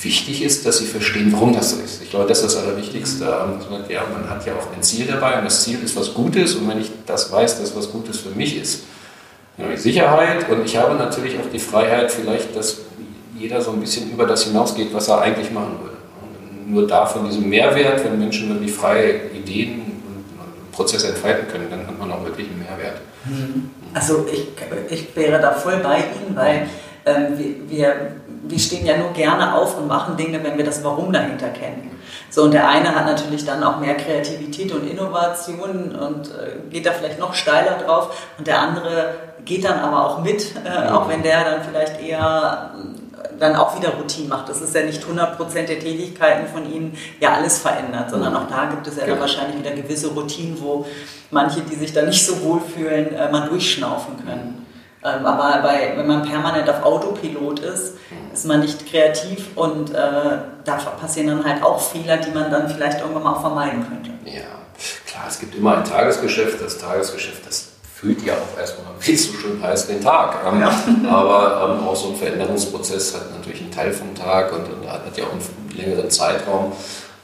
wichtig 0.01 0.43
ist, 0.43 0.65
dass 0.65 0.77
sie 0.79 0.85
verstehen, 0.85 1.31
warum 1.31 1.53
das 1.53 1.71
so 1.71 1.81
ist. 1.81 2.01
Ich 2.03 2.09
glaube, 2.09 2.27
das 2.27 2.43
ist 2.43 2.55
das 2.55 2.63
Allerwichtigste. 2.63 3.25
Ja, 3.25 4.05
man 4.11 4.29
hat 4.29 4.45
ja 4.45 4.53
auch 4.53 4.73
ein 4.75 4.81
Ziel 4.81 5.07
dabei 5.07 5.39
und 5.39 5.45
das 5.45 5.63
Ziel 5.63 5.83
ist 5.83 5.95
was 5.95 6.13
Gutes 6.13 6.55
und 6.55 6.67
wenn 6.69 6.79
ich 6.79 6.91
das 7.05 7.31
weiß, 7.31 7.59
dass 7.59 7.75
was 7.75 7.91
Gutes 7.91 8.19
für 8.19 8.29
mich 8.29 8.59
ist, 8.61 8.83
dann 9.55 9.65
habe 9.65 9.75
ich 9.75 9.81
Sicherheit 9.81 10.47
und 10.49 10.65
ich 10.65 10.77
habe 10.77 10.95
natürlich 10.95 11.37
auch 11.39 11.49
die 11.51 11.59
Freiheit, 11.59 12.11
vielleicht, 12.11 12.55
dass 12.55 12.77
jeder 13.37 13.61
so 13.61 13.71
ein 13.71 13.79
bisschen 13.79 14.11
über 14.11 14.25
das 14.25 14.43
hinausgeht, 14.43 14.93
was 14.93 15.07
er 15.07 15.21
eigentlich 15.21 15.51
machen 15.51 15.79
würde. 15.81 15.97
Und 16.21 16.71
nur 16.71 16.87
da 16.87 17.05
von 17.05 17.25
diesem 17.25 17.49
Mehrwert, 17.49 18.03
wenn 18.03 18.19
Menschen 18.19 18.49
wirklich 18.49 18.71
freie 18.71 19.31
Ideen 19.31 19.81
und 19.81 20.71
Prozesse 20.71 21.09
entfalten 21.09 21.47
können, 21.47 21.67
dann 21.69 21.87
hat 21.87 21.97
man 21.97 22.11
auch 22.11 22.23
wirklich 22.23 22.47
einen 22.47 22.59
Mehrwert. 22.59 23.01
Also 23.93 24.25
ich, 24.31 24.47
ich 24.89 25.15
wäre 25.15 25.41
da 25.41 25.51
voll 25.53 25.79
bei 25.83 25.97
Ihnen, 25.97 26.35
weil 26.35 26.67
ähm, 27.05 27.37
wir, 27.67 28.11
wir 28.49 28.59
stehen 28.59 28.85
ja 28.85 28.97
nur 28.97 29.11
gerne 29.11 29.55
auf 29.55 29.77
und 29.77 29.87
machen 29.87 30.17
Dinge, 30.17 30.43
wenn 30.43 30.57
wir 30.57 30.65
das 30.65 30.83
Warum 30.83 31.11
dahinter 31.11 31.49
kennen. 31.49 31.91
So, 32.29 32.43
und 32.43 32.53
der 32.53 32.67
eine 32.67 32.93
hat 32.93 33.05
natürlich 33.05 33.45
dann 33.45 33.63
auch 33.63 33.79
mehr 33.79 33.95
Kreativität 33.95 34.71
und 34.73 34.89
Innovation 34.89 35.95
und 35.95 36.27
äh, 36.27 36.69
geht 36.69 36.85
da 36.85 36.91
vielleicht 36.91 37.19
noch 37.19 37.33
steiler 37.33 37.77
drauf 37.83 38.15
und 38.37 38.47
der 38.47 38.59
andere 38.59 39.15
geht 39.45 39.63
dann 39.63 39.79
aber 39.79 40.05
auch 40.05 40.21
mit, 40.21 40.53
äh, 40.65 40.89
auch 40.89 41.07
wenn 41.07 41.23
der 41.23 41.43
dann 41.45 41.63
vielleicht 41.63 42.01
eher 42.01 42.71
äh, 42.75 43.39
dann 43.39 43.55
auch 43.55 43.77
wieder 43.77 43.89
Routine 43.91 44.27
macht. 44.27 44.49
Das 44.49 44.61
ist 44.61 44.75
ja 44.75 44.83
nicht 44.83 45.03
100% 45.03 45.53
der 45.53 45.79
Tätigkeiten 45.79 46.47
von 46.47 46.71
ihnen 46.71 46.97
ja 47.19 47.33
alles 47.33 47.59
verändert, 47.59 48.09
sondern 48.09 48.35
auch 48.35 48.47
da 48.49 48.65
gibt 48.65 48.85
es 48.87 48.97
ja 48.97 49.05
dann 49.05 49.19
wahrscheinlich 49.19 49.59
wieder 49.59 49.71
gewisse 49.71 50.09
Routinen, 50.09 50.61
wo 50.61 50.85
manche, 51.31 51.61
die 51.61 51.75
sich 51.75 51.93
da 51.93 52.01
nicht 52.01 52.25
so 52.25 52.41
wohl 52.43 52.59
fühlen, 52.59 53.15
äh, 53.15 53.31
mal 53.31 53.47
durchschnaufen 53.47 54.17
können. 54.25 54.66
Ähm, 55.07 55.25
aber 55.25 55.61
bei, 55.61 55.93
wenn 55.95 56.07
man 56.07 56.27
permanent 56.27 56.69
auf 56.69 56.83
Autopilot 56.83 57.59
ist, 57.59 57.93
ist 58.33 58.45
man 58.45 58.59
nicht 58.59 58.85
kreativ 58.89 59.55
und 59.55 59.91
äh, 59.91 59.93
da 60.63 60.75
passieren 60.99 61.27
dann 61.27 61.45
halt 61.45 61.63
auch 61.63 61.79
Fehler, 61.79 62.17
die 62.17 62.31
man 62.31 62.51
dann 62.51 62.69
vielleicht 62.69 62.99
irgendwann 62.99 63.23
mal 63.23 63.33
auch 63.33 63.41
vermeiden 63.41 63.85
könnte. 63.87 64.11
Ja, 64.25 64.43
klar, 65.05 65.25
es 65.27 65.39
gibt 65.39 65.55
immer 65.55 65.77
ein 65.77 65.83
Tagesgeschäft. 65.83 66.61
Das 66.61 66.77
Tagesgeschäft, 66.77 67.45
das 67.45 67.69
fühlt 67.95 68.23
ja 68.23 68.33
auch 68.33 68.59
erstmal, 68.59 68.93
wie 68.99 69.13
es 69.13 69.25
so 69.25 69.33
schön 69.33 69.61
heißt, 69.61 69.89
den 69.89 70.01
Tag. 70.01 70.37
Ähm, 70.45 70.61
ja. 70.61 70.71
Aber 71.09 71.77
ähm, 71.79 71.87
auch 71.87 71.95
so 71.95 72.09
ein 72.09 72.15
Veränderungsprozess 72.15 73.15
hat 73.15 73.31
natürlich 73.35 73.61
einen 73.61 73.71
Teil 73.71 73.91
vom 73.91 74.13
Tag 74.13 74.53
und, 74.53 74.71
und 74.71 74.91
hat 74.91 75.17
ja 75.17 75.23
auch 75.23 75.31
einen 75.31 75.75
längeren 75.75 76.09
Zeitraum. 76.09 76.73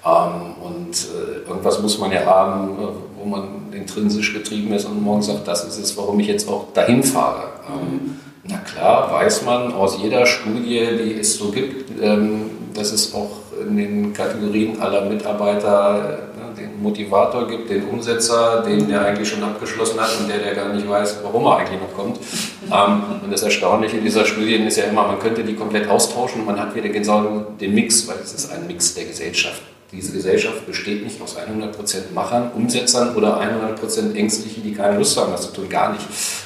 Ähm, 0.05 0.55
und 0.61 0.91
äh, 0.93 1.47
irgendwas 1.47 1.81
muss 1.81 1.97
man 1.97 2.11
ja 2.11 2.25
haben, 2.25 2.73
äh, 2.73 2.87
wo 3.17 3.25
man 3.25 3.71
intrinsisch 3.71 4.33
getrieben 4.33 4.73
ist 4.73 4.85
und 4.85 5.01
morgen 5.01 5.21
sagt, 5.21 5.47
das 5.47 5.63
ist 5.63 5.79
es, 5.79 5.97
warum 5.97 6.19
ich 6.19 6.27
jetzt 6.27 6.49
auch 6.49 6.65
dahin 6.73 7.03
fahre. 7.03 7.43
Ähm, 7.69 8.19
na 8.43 8.57
klar, 8.57 9.09
weiß 9.13 9.45
man 9.45 9.73
aus 9.73 9.97
jeder 10.01 10.25
Studie, 10.25 10.85
die 11.01 11.19
es 11.19 11.37
so 11.37 11.51
gibt, 11.51 12.01
ähm, 12.01 12.51
dass 12.73 12.91
es 12.91 13.13
auch 13.13 13.29
in 13.65 13.77
den 13.77 14.13
Kategorien 14.13 14.81
aller 14.81 15.05
Mitarbeiter 15.05 16.19
äh, 16.19 16.59
den 16.59 16.83
Motivator 16.83 17.47
gibt, 17.47 17.69
den 17.69 17.85
Umsetzer, 17.85 18.61
den 18.61 18.89
der 18.89 19.05
eigentlich 19.05 19.29
schon 19.29 19.41
abgeschlossen 19.41 20.01
hat 20.01 20.09
und 20.19 20.27
der, 20.27 20.39
der 20.39 20.53
gar 20.53 20.73
nicht 20.73 20.87
weiß, 20.87 21.19
warum 21.23 21.45
er 21.45 21.59
eigentlich 21.59 21.79
noch 21.79 21.95
kommt. 21.95 22.17
Und 22.17 23.31
das 23.31 23.41
Erstaunliche 23.41 23.97
dieser 23.97 24.25
Studien 24.25 24.67
ist 24.67 24.77
ja 24.77 24.83
immer, 24.83 25.07
man 25.07 25.19
könnte 25.19 25.43
die 25.43 25.55
komplett 25.55 25.89
austauschen 25.89 26.41
und 26.41 26.47
man 26.47 26.59
hat 26.59 26.75
wieder 26.75 26.89
genau 26.89 27.45
den 27.59 27.73
Mix, 27.73 28.07
weil 28.07 28.17
es 28.23 28.33
ist 28.33 28.51
ein 28.51 28.67
Mix 28.67 28.93
der 28.93 29.05
Gesellschaft. 29.05 29.61
Diese 29.95 30.11
Gesellschaft 30.11 30.65
besteht 30.65 31.03
nicht 31.03 31.21
aus 31.21 31.35
100% 31.37 32.13
Machern, 32.15 32.51
Umsetzern 32.55 33.15
oder 33.15 33.39
100% 33.39 34.15
Ängstlichen, 34.15 34.63
die 34.63 34.73
keine 34.73 34.97
Lust 34.97 35.15
haben, 35.17 35.31
das 35.31 35.43
zu 35.43 35.53
tun. 35.53 35.69
Gar 35.69 35.93
nicht. 35.93 36.05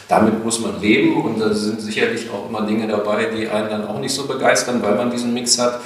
Damit 0.10 0.44
muss 0.44 0.60
man 0.60 0.82
leben 0.82 1.22
und 1.22 1.40
da 1.40 1.54
sind 1.54 1.80
sicherlich 1.80 2.30
auch 2.30 2.50
immer 2.50 2.68
Dinge 2.68 2.88
dabei, 2.88 3.26
die 3.26 3.48
einen 3.48 3.70
dann 3.70 3.88
auch 3.88 4.00
nicht 4.00 4.14
so 4.14 4.28
begeistern, 4.28 4.82
weil 4.84 4.96
man 4.96 5.10
diesen 5.12 5.34
Mix 5.34 5.58
hat. 5.58 5.80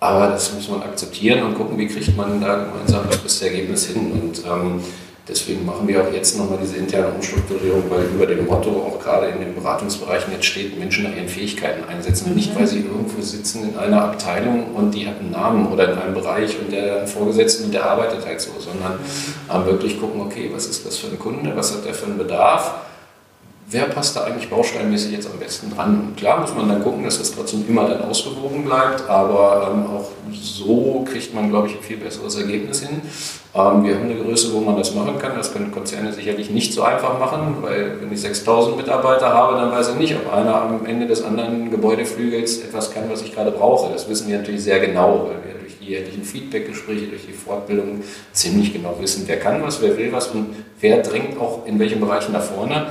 Aber 0.00 0.28
das 0.28 0.52
muss 0.52 0.68
man 0.68 0.82
akzeptieren 0.82 1.42
und 1.42 1.54
gucken, 1.54 1.78
wie 1.78 1.86
kriegt 1.86 2.16
man 2.16 2.40
da 2.40 2.64
gemeinsam 2.64 3.06
das 3.08 3.18
beste 3.18 3.46
Ergebnis 3.46 3.86
hin. 3.86 4.12
Und 4.12 4.42
ähm, 4.46 4.80
Deswegen 5.28 5.66
machen 5.66 5.86
wir 5.86 6.02
auch 6.02 6.12
jetzt 6.12 6.38
nochmal 6.38 6.58
diese 6.62 6.76
interne 6.76 7.08
Umstrukturierung, 7.08 7.84
weil 7.90 8.04
über 8.04 8.26
dem 8.26 8.46
Motto 8.46 8.70
auch 8.70 8.98
gerade 8.98 9.26
in 9.26 9.40
den 9.40 9.54
Beratungsbereichen 9.54 10.32
jetzt 10.32 10.46
steht, 10.46 10.78
Menschen 10.78 11.04
nach 11.04 11.14
ihren 11.14 11.28
Fähigkeiten 11.28 11.84
einsetzen. 11.84 12.30
Mhm. 12.30 12.36
Nicht, 12.36 12.58
weil 12.58 12.66
sie 12.66 12.78
irgendwo 12.78 13.20
sitzen 13.20 13.70
in 13.70 13.76
einer 13.76 14.04
Abteilung 14.04 14.74
und 14.74 14.92
die 14.94 15.06
hat 15.06 15.20
einen 15.20 15.30
Namen 15.30 15.66
oder 15.68 15.92
in 15.92 15.98
einem 15.98 16.14
Bereich 16.14 16.58
und 16.58 16.72
der 16.72 16.98
einen 16.98 17.06
Vorgesetzten 17.06 17.66
und 17.66 17.74
der 17.74 17.84
arbeitet 17.84 18.24
halt 18.24 18.40
so, 18.40 18.52
sondern 18.58 18.94
mhm. 18.94 19.66
wirklich 19.66 20.00
gucken, 20.00 20.22
okay, 20.22 20.50
was 20.52 20.66
ist 20.66 20.86
das 20.86 20.96
für 20.96 21.08
ein 21.08 21.18
Kunde, 21.18 21.52
was 21.54 21.74
hat 21.74 21.84
der 21.84 21.92
für 21.92 22.06
einen 22.06 22.16
Bedarf 22.16 22.87
wer 23.70 23.84
passt 23.84 24.16
da 24.16 24.24
eigentlich 24.24 24.48
bausteinmäßig 24.48 25.12
jetzt 25.12 25.30
am 25.30 25.38
besten 25.38 25.74
dran? 25.74 26.00
Und 26.08 26.16
klar 26.16 26.40
muss 26.40 26.54
man 26.54 26.68
dann 26.68 26.82
gucken, 26.82 27.04
dass 27.04 27.18
das 27.18 27.32
trotzdem 27.32 27.64
immer 27.68 27.86
dann 27.88 28.02
ausgewogen 28.02 28.64
bleibt, 28.64 29.08
aber 29.08 29.72
ähm, 29.72 29.86
auch 29.86 30.08
so 30.32 31.04
kriegt 31.10 31.34
man, 31.34 31.50
glaube 31.50 31.68
ich, 31.68 31.76
ein 31.76 31.82
viel 31.82 31.98
besseres 31.98 32.36
Ergebnis 32.36 32.80
hin. 32.80 33.02
Ähm, 33.54 33.84
wir 33.84 33.94
haben 33.94 34.04
eine 34.04 34.16
Größe, 34.16 34.52
wo 34.54 34.60
man 34.60 34.76
das 34.76 34.94
machen 34.94 35.18
kann. 35.18 35.36
Das 35.36 35.52
können 35.52 35.70
Konzerne 35.70 36.12
sicherlich 36.12 36.50
nicht 36.50 36.72
so 36.72 36.82
einfach 36.82 37.18
machen, 37.18 37.56
weil 37.60 38.00
wenn 38.00 38.10
ich 38.10 38.20
6000 38.20 38.76
Mitarbeiter 38.76 39.32
habe, 39.34 39.56
dann 39.56 39.70
weiß 39.70 39.90
ich 39.90 39.96
nicht, 39.96 40.16
ob 40.16 40.32
einer 40.32 40.54
am 40.54 40.86
Ende 40.86 41.06
des 41.06 41.22
anderen 41.22 41.70
Gebäudeflügels 41.70 42.60
etwas 42.60 42.92
kann, 42.92 43.04
was 43.10 43.22
ich 43.22 43.34
gerade 43.34 43.50
brauche. 43.50 43.92
Das 43.92 44.08
wissen 44.08 44.28
wir 44.28 44.38
natürlich 44.38 44.62
sehr 44.62 44.80
genau, 44.80 45.28
weil 45.28 45.44
wir 45.44 45.60
durch 45.60 45.78
die 45.78 45.86
jährlichen 45.86 46.22
Feedbackgespräche, 46.22 47.06
durch 47.08 47.26
die 47.26 47.32
Fortbildung 47.32 48.02
ziemlich 48.32 48.72
genau 48.72 48.96
wissen, 48.98 49.24
wer 49.26 49.38
kann 49.38 49.62
was, 49.62 49.82
wer 49.82 49.96
will 49.98 50.10
was 50.10 50.28
und 50.28 50.54
wer 50.80 51.02
drängt 51.02 51.38
auch 51.38 51.66
in 51.66 51.78
welchen 51.78 52.00
Bereichen 52.00 52.32
nach 52.32 52.42
vorne. 52.42 52.86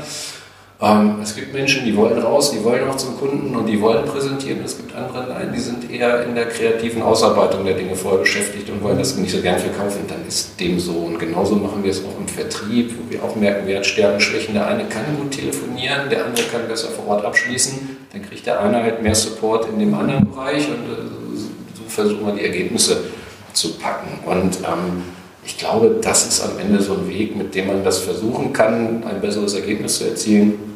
Ähm, 0.79 1.15
es 1.23 1.35
gibt 1.35 1.53
Menschen, 1.53 1.85
die 1.85 1.95
wollen 1.95 2.19
raus, 2.19 2.51
die 2.51 2.63
wollen 2.63 2.87
auch 2.87 2.97
zum 2.97 3.17
Kunden 3.17 3.55
und 3.55 3.65
die 3.65 3.81
wollen 3.81 4.05
präsentieren. 4.05 4.59
Es 4.63 4.77
gibt 4.77 4.95
andere, 4.95 5.25
nein, 5.27 5.51
die 5.51 5.59
sind 5.59 5.89
eher 5.89 6.23
in 6.23 6.35
der 6.35 6.45
kreativen 6.49 7.01
Ausarbeitung 7.01 7.65
der 7.65 7.73
Dinge 7.73 7.95
vorher 7.95 8.19
beschäftigt 8.19 8.69
und 8.69 8.83
wollen 8.83 8.99
das 8.99 9.15
nicht 9.15 9.31
so 9.31 9.41
gern 9.41 9.57
verkaufen. 9.57 10.01
Dann 10.07 10.27
ist 10.27 10.59
dem 10.59 10.79
so. 10.79 10.91
Und 10.91 11.17
genauso 11.17 11.55
machen 11.55 11.83
wir 11.83 11.89
es 11.89 12.03
auch 12.05 12.19
im 12.19 12.27
Vertrieb, 12.27 12.93
wo 12.95 13.11
wir 13.11 13.23
auch 13.23 13.35
merken, 13.35 13.63
wer 13.65 13.77
hat 13.77 13.87
Stärken, 13.87 14.19
Schwächen. 14.19 14.53
Der 14.53 14.67
eine 14.67 14.85
kann 14.85 15.03
gut 15.19 15.31
telefonieren, 15.31 16.11
der 16.11 16.25
andere 16.25 16.45
kann 16.45 16.67
besser 16.67 16.89
vor 16.89 17.07
Ort 17.07 17.25
abschließen. 17.25 17.97
Dann 18.13 18.21
kriegt 18.21 18.45
der 18.45 18.61
eine 18.61 18.83
halt 18.83 19.01
mehr 19.01 19.15
Support 19.15 19.69
in 19.69 19.79
dem 19.79 19.95
anderen 19.95 20.29
Bereich 20.29 20.67
und 20.67 20.93
äh, 20.93 21.37
so 21.73 21.83
versuchen 21.87 22.23
wir 22.27 22.33
die 22.33 22.45
Ergebnisse 22.45 22.97
zu 23.53 23.79
packen. 23.79 24.19
Und 24.27 24.57
ähm, 24.57 25.01
ich 25.43 25.57
glaube, 25.57 25.99
das 26.03 26.27
ist 26.27 26.41
am 26.41 26.59
Ende 26.59 26.83
so 26.83 26.93
ein 26.93 27.09
Weg, 27.09 27.35
mit 27.35 27.55
dem 27.55 27.65
man 27.65 27.83
das 27.83 27.97
versuchen 27.97 28.53
kann, 28.53 29.03
ein 29.05 29.21
besseres 29.21 29.55
Ergebnis 29.55 29.97
zu 29.97 30.03
erzielen. 30.03 30.66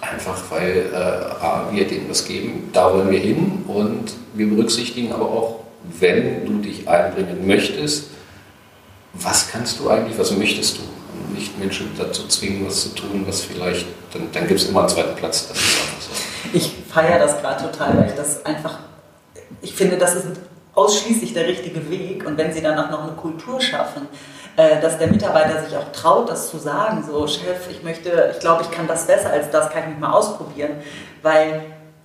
Einfach 0.00 0.38
weil 0.50 0.86
äh, 0.92 1.74
wir 1.74 1.86
denen 1.86 2.08
was 2.08 2.24
geben, 2.24 2.70
da 2.72 2.92
wollen 2.92 3.10
wir 3.10 3.18
hin 3.18 3.64
und 3.66 4.12
wir 4.34 4.48
berücksichtigen 4.48 5.12
aber 5.12 5.24
auch, 5.24 5.60
wenn 5.98 6.46
du 6.46 6.58
dich 6.58 6.88
einbringen 6.88 7.46
möchtest, 7.46 8.10
was 9.14 9.50
kannst 9.50 9.80
du 9.80 9.90
eigentlich, 9.90 10.18
was 10.18 10.30
möchtest 10.32 10.78
du? 10.78 10.82
Und 10.82 11.34
nicht 11.34 11.58
Menschen 11.58 11.90
dazu 11.98 12.26
zwingen, 12.28 12.66
was 12.66 12.82
zu 12.82 12.88
tun, 12.90 13.24
was 13.26 13.40
vielleicht, 13.40 13.86
dann, 14.12 14.28
dann 14.32 14.46
gibt 14.46 14.60
es 14.60 14.68
immer 14.68 14.80
einen 14.80 14.88
zweiten 14.88 15.16
Platz. 15.16 15.48
Das 15.48 15.58
ist 15.58 15.80
einfach 15.80 16.00
so. 16.00 16.10
Ich 16.52 16.72
feiere 16.88 17.18
das 17.18 17.40
gerade 17.40 17.64
total, 17.64 17.98
weil 17.98 18.08
ich 18.08 18.14
das 18.14 18.44
einfach, 18.46 18.78
ich 19.62 19.74
finde, 19.74 19.98
das 19.98 20.14
ist 20.14 20.26
ausschließlich 20.74 21.34
der 21.34 21.46
richtige 21.46 21.90
Weg. 21.90 22.24
Und 22.24 22.38
wenn 22.38 22.52
Sie 22.52 22.62
dann 22.62 22.78
auch 22.78 22.90
noch 22.90 23.02
eine 23.02 23.12
Kultur 23.12 23.60
schaffen, 23.60 24.06
äh, 24.58 24.80
dass 24.80 24.98
der 24.98 25.06
Mitarbeiter 25.06 25.62
sich 25.62 25.76
auch 25.76 25.92
traut, 25.92 26.28
das 26.28 26.50
zu 26.50 26.58
sagen, 26.58 27.04
so 27.08 27.28
Chef, 27.28 27.70
ich 27.70 27.84
möchte, 27.84 28.32
ich 28.32 28.40
glaube, 28.40 28.64
ich 28.64 28.70
kann 28.72 28.88
das 28.88 29.06
besser 29.06 29.30
als 29.30 29.48
das, 29.50 29.70
kann 29.70 29.84
ich 29.84 29.88
mich 29.90 29.98
mal 30.00 30.10
ausprobieren, 30.10 30.72
weil 31.22 31.62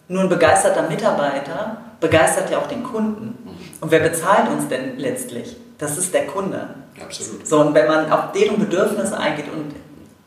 nur 0.07 0.21
ein 0.21 0.29
begeisterter 0.29 0.83
Mitarbeiter 0.83 1.77
begeistert 1.99 2.51
ja 2.51 2.59
auch 2.59 2.67
den 2.67 2.83
Kunden. 2.83 3.57
Und 3.81 3.89
wer 3.89 4.01
bezahlt 4.01 4.49
uns 4.49 4.67
denn 4.67 4.99
letztlich? 4.99 5.57
Das 5.79 5.97
ist 5.97 6.13
der 6.13 6.27
Kunde. 6.27 6.69
Absolut. 7.01 7.47
So, 7.47 7.59
und 7.59 7.73
wenn 7.73 7.87
man 7.87 8.11
auf 8.11 8.31
deren 8.33 8.59
Bedürfnisse 8.59 9.17
eingeht 9.17 9.45
und 9.51 9.73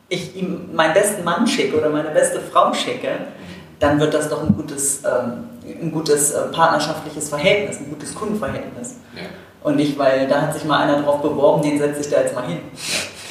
ich 0.09 0.35
ihm 0.35 0.75
meinen 0.75 0.93
besten 0.93 1.23
Mann 1.23 1.47
schicke 1.47 1.77
oder 1.77 1.89
meine 1.89 2.09
beste 2.09 2.41
Frau 2.41 2.73
schicke, 2.73 3.09
dann 3.79 4.01
wird 4.01 4.13
das 4.13 4.27
doch 4.27 4.43
ein 4.43 4.53
gutes, 4.53 5.01
ähm, 5.05 5.47
ein 5.63 5.91
gutes 5.93 6.31
äh, 6.31 6.41
partnerschaftliches 6.51 7.29
Verhältnis, 7.29 7.77
ein 7.77 7.89
gutes 7.89 8.13
Kundenverhältnis. 8.13 8.95
Ja. 9.15 9.21
Und 9.67 9.75
nicht, 9.75 9.99
weil 9.99 10.27
da 10.29 10.43
hat 10.43 10.53
sich 10.53 10.63
mal 10.63 10.81
einer 10.83 11.01
drauf 11.01 11.21
beworben, 11.21 11.61
den 11.61 11.77
setze 11.77 11.99
ich 11.99 12.09
da 12.09 12.21
jetzt 12.21 12.33
mal 12.33 12.47
hin. 12.47 12.59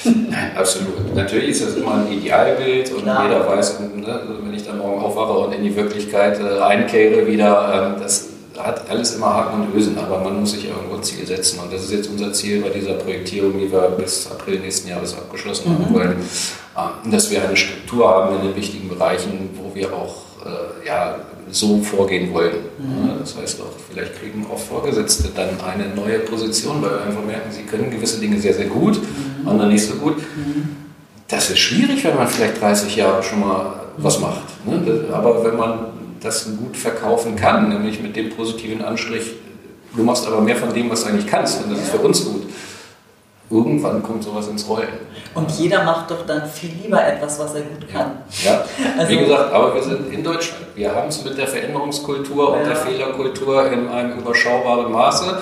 Nein, 0.04 0.52
absolut. 0.54 1.14
Natürlich 1.14 1.48
ist 1.48 1.64
das 1.64 1.76
immer 1.76 1.94
ein 1.94 2.12
Idealbild 2.12 2.92
und 2.92 3.04
Klar. 3.04 3.24
jeder 3.24 3.48
weiß, 3.48 3.80
ne, 3.80 4.06
also 4.06 4.34
wenn 4.44 4.52
ich 4.52 4.66
dann 4.66 4.76
morgen 4.76 5.02
aufwache 5.02 5.32
und 5.32 5.54
in 5.54 5.64
die 5.64 5.74
Wirklichkeit 5.74 6.38
äh, 6.38 6.42
reinkehre 6.42 7.26
wieder, 7.26 7.94
ähm, 7.96 8.02
das 8.02 8.28
hat 8.58 8.88
alles 8.90 9.14
immer 9.14 9.32
Haken 9.34 9.62
und 9.62 9.74
Ösen, 9.74 9.96
aber 9.98 10.18
man 10.20 10.40
muss 10.40 10.52
sich 10.52 10.68
irgendwo 10.68 10.96
ein 10.96 11.02
Ziel 11.02 11.26
setzen. 11.26 11.58
Und 11.60 11.72
das 11.72 11.84
ist 11.84 11.92
jetzt 11.92 12.10
unser 12.10 12.34
Ziel 12.34 12.60
bei 12.60 12.68
dieser 12.68 12.94
Projektierung, 12.94 13.58
die 13.58 13.72
wir 13.72 13.88
bis 13.96 14.30
April 14.30 14.60
nächsten 14.60 14.90
Jahres 14.90 15.14
abgeschlossen 15.14 15.72
mhm. 15.72 15.86
haben 15.86 15.94
wollen, 15.94 16.16
äh, 16.76 17.10
dass 17.10 17.30
wir 17.30 17.42
eine 17.42 17.56
Struktur 17.56 18.06
haben 18.06 18.36
in 18.36 18.48
den 18.48 18.56
wichtigen 18.56 18.90
Bereichen, 18.90 19.48
wo 19.54 19.74
wir 19.74 19.90
auch 19.94 20.25
äh, 20.46 20.86
ja, 20.86 21.16
so 21.50 21.80
vorgehen 21.80 22.32
wollen. 22.32 22.56
Mhm. 22.78 23.20
Das 23.20 23.36
heißt 23.36 23.60
auch, 23.60 23.72
vielleicht 23.90 24.20
kriegen 24.20 24.46
auch 24.52 24.58
Vorgesetzte 24.58 25.28
dann 25.34 25.60
eine 25.60 25.94
neue 25.94 26.20
Position, 26.20 26.82
weil 26.82 26.90
wir 26.90 27.02
einfach 27.02 27.24
merken, 27.24 27.50
sie 27.50 27.62
können 27.62 27.90
gewisse 27.90 28.20
Dinge 28.20 28.40
sehr, 28.40 28.54
sehr 28.54 28.66
gut, 28.66 28.98
mhm. 28.98 29.48
andere 29.48 29.68
nicht 29.68 29.84
so 29.84 29.94
gut. 29.94 30.18
Mhm. 30.18 30.68
Das 31.28 31.50
ist 31.50 31.58
schwierig, 31.58 32.04
wenn 32.04 32.16
man 32.16 32.28
vielleicht 32.28 32.60
30 32.60 32.96
Jahre 32.96 33.22
schon 33.22 33.40
mal 33.40 33.80
was 33.96 34.20
macht. 34.20 34.44
Ne? 34.64 35.06
Aber 35.12 35.44
wenn 35.44 35.56
man 35.56 35.78
das 36.20 36.48
gut 36.56 36.76
verkaufen 36.76 37.36
kann, 37.36 37.68
nämlich 37.68 38.00
mit 38.00 38.14
dem 38.16 38.30
positiven 38.30 38.82
Anstrich, 38.82 39.32
du 39.96 40.02
machst 40.02 40.26
aber 40.26 40.40
mehr 40.40 40.56
von 40.56 40.72
dem, 40.72 40.90
was 40.90 41.02
du 41.02 41.10
eigentlich 41.10 41.26
kannst 41.26 41.64
und 41.64 41.72
das 41.72 41.80
ist 41.80 41.90
für 41.90 41.98
uns 41.98 42.24
gut. 42.24 42.42
Irgendwann 43.48 44.02
kommt 44.02 44.24
sowas 44.24 44.48
ins 44.48 44.68
Rollen. 44.68 44.88
Und 45.34 45.50
jeder 45.52 45.84
macht 45.84 46.10
doch 46.10 46.26
dann 46.26 46.48
viel 46.48 46.70
lieber 46.82 47.06
etwas, 47.06 47.38
was 47.38 47.54
er 47.54 47.60
gut 47.60 47.88
kann. 47.92 48.12
Ja, 48.44 48.64
also, 48.98 49.10
wie 49.10 49.18
gesagt, 49.18 49.52
aber 49.52 49.74
wir 49.74 49.82
sind 49.82 50.12
in 50.12 50.24
Deutschland. 50.24 50.64
Wir 50.74 50.94
haben 50.94 51.08
es 51.08 51.22
mit 51.24 51.38
der 51.38 51.46
Veränderungskultur 51.46 52.54
und 52.54 52.60
ja. 52.60 52.68
der 52.68 52.76
Fehlerkultur 52.76 53.70
in 53.70 53.88
einem 53.88 54.18
überschaubaren 54.18 54.90
Maße. 54.90 55.38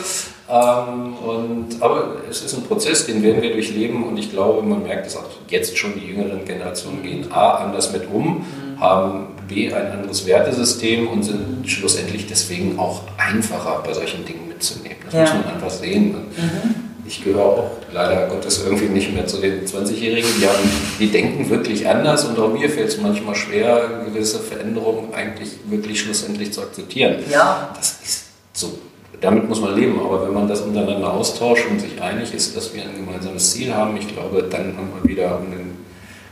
Ähm, 0.46 1.14
und, 1.16 1.80
aber 1.80 2.16
es 2.28 2.42
ist 2.42 2.54
ein 2.54 2.64
Prozess, 2.64 3.06
den 3.06 3.22
werden 3.22 3.40
wir 3.40 3.52
durchleben 3.52 4.04
und 4.04 4.18
ich 4.18 4.30
glaube, 4.30 4.62
man 4.62 4.82
merkt 4.82 5.06
es 5.06 5.16
auch 5.16 5.24
jetzt 5.48 5.78
schon, 5.78 5.94
die 5.94 6.06
jüngeren 6.06 6.44
Generationen 6.44 7.02
gehen 7.02 7.32
A, 7.32 7.54
anders 7.64 7.92
mit 7.92 8.06
um, 8.12 8.44
mhm. 8.44 8.80
haben 8.80 9.28
B, 9.48 9.72
ein 9.72 9.92
anderes 9.92 10.26
Wertesystem 10.26 11.08
und 11.08 11.22
sind 11.22 11.68
schlussendlich 11.70 12.26
deswegen 12.26 12.78
auch 12.78 13.00
einfacher 13.16 13.82
bei 13.84 13.94
solchen 13.94 14.26
Dingen 14.26 14.48
mitzunehmen. 14.48 14.98
Das 15.06 15.14
ja. 15.14 15.20
muss 15.20 15.32
man 15.32 15.54
einfach 15.54 15.70
sehen. 15.70 16.12
Mhm. 16.36 16.93
Ich 17.06 17.22
gehöre 17.22 17.44
auch 17.44 17.70
leider 17.92 18.28
Gottes 18.28 18.64
irgendwie 18.64 18.86
nicht 18.86 19.12
mehr 19.12 19.26
zu 19.26 19.38
den 19.38 19.66
20-Jährigen. 19.66 20.28
Die, 20.38 21.06
die 21.06 21.12
denken 21.12 21.50
wirklich 21.50 21.86
anders 21.86 22.24
und 22.24 22.38
auch 22.38 22.52
mir 22.52 22.70
fällt 22.70 22.88
es 22.88 23.00
manchmal 23.00 23.34
schwer, 23.34 24.02
gewisse 24.06 24.38
Veränderungen 24.40 25.12
eigentlich 25.12 25.50
wirklich 25.66 26.00
schlussendlich 26.00 26.52
zu 26.52 26.62
akzeptieren. 26.62 27.16
Ja. 27.30 27.70
Das 27.76 27.98
ist 28.02 28.24
so. 28.52 28.78
Damit 29.20 29.48
muss 29.48 29.60
man 29.60 29.74
leben, 29.74 29.98
aber 30.00 30.26
wenn 30.26 30.34
man 30.34 30.48
das 30.48 30.60
untereinander 30.60 31.12
austauscht 31.12 31.66
und 31.70 31.80
sich 31.80 32.00
einig 32.02 32.34
ist, 32.34 32.56
dass 32.56 32.74
wir 32.74 32.82
ein 32.82 32.94
gemeinsames 32.96 33.52
Ziel 33.52 33.72
haben, 33.72 33.96
ich 33.96 34.08
glaube, 34.08 34.42
dann 34.42 34.76
haben 34.76 34.90
wir 35.00 35.08
wieder, 35.08 35.38
um 35.38 35.50
den 35.50 35.76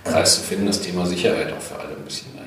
Kreis 0.04 0.36
zu 0.36 0.40
finden, 0.42 0.66
das 0.66 0.80
Thema 0.80 1.06
Sicherheit 1.06 1.52
auch 1.52 1.62
für 1.62 1.78
alle 1.78 1.96
ein 1.96 2.04
bisschen 2.04 2.41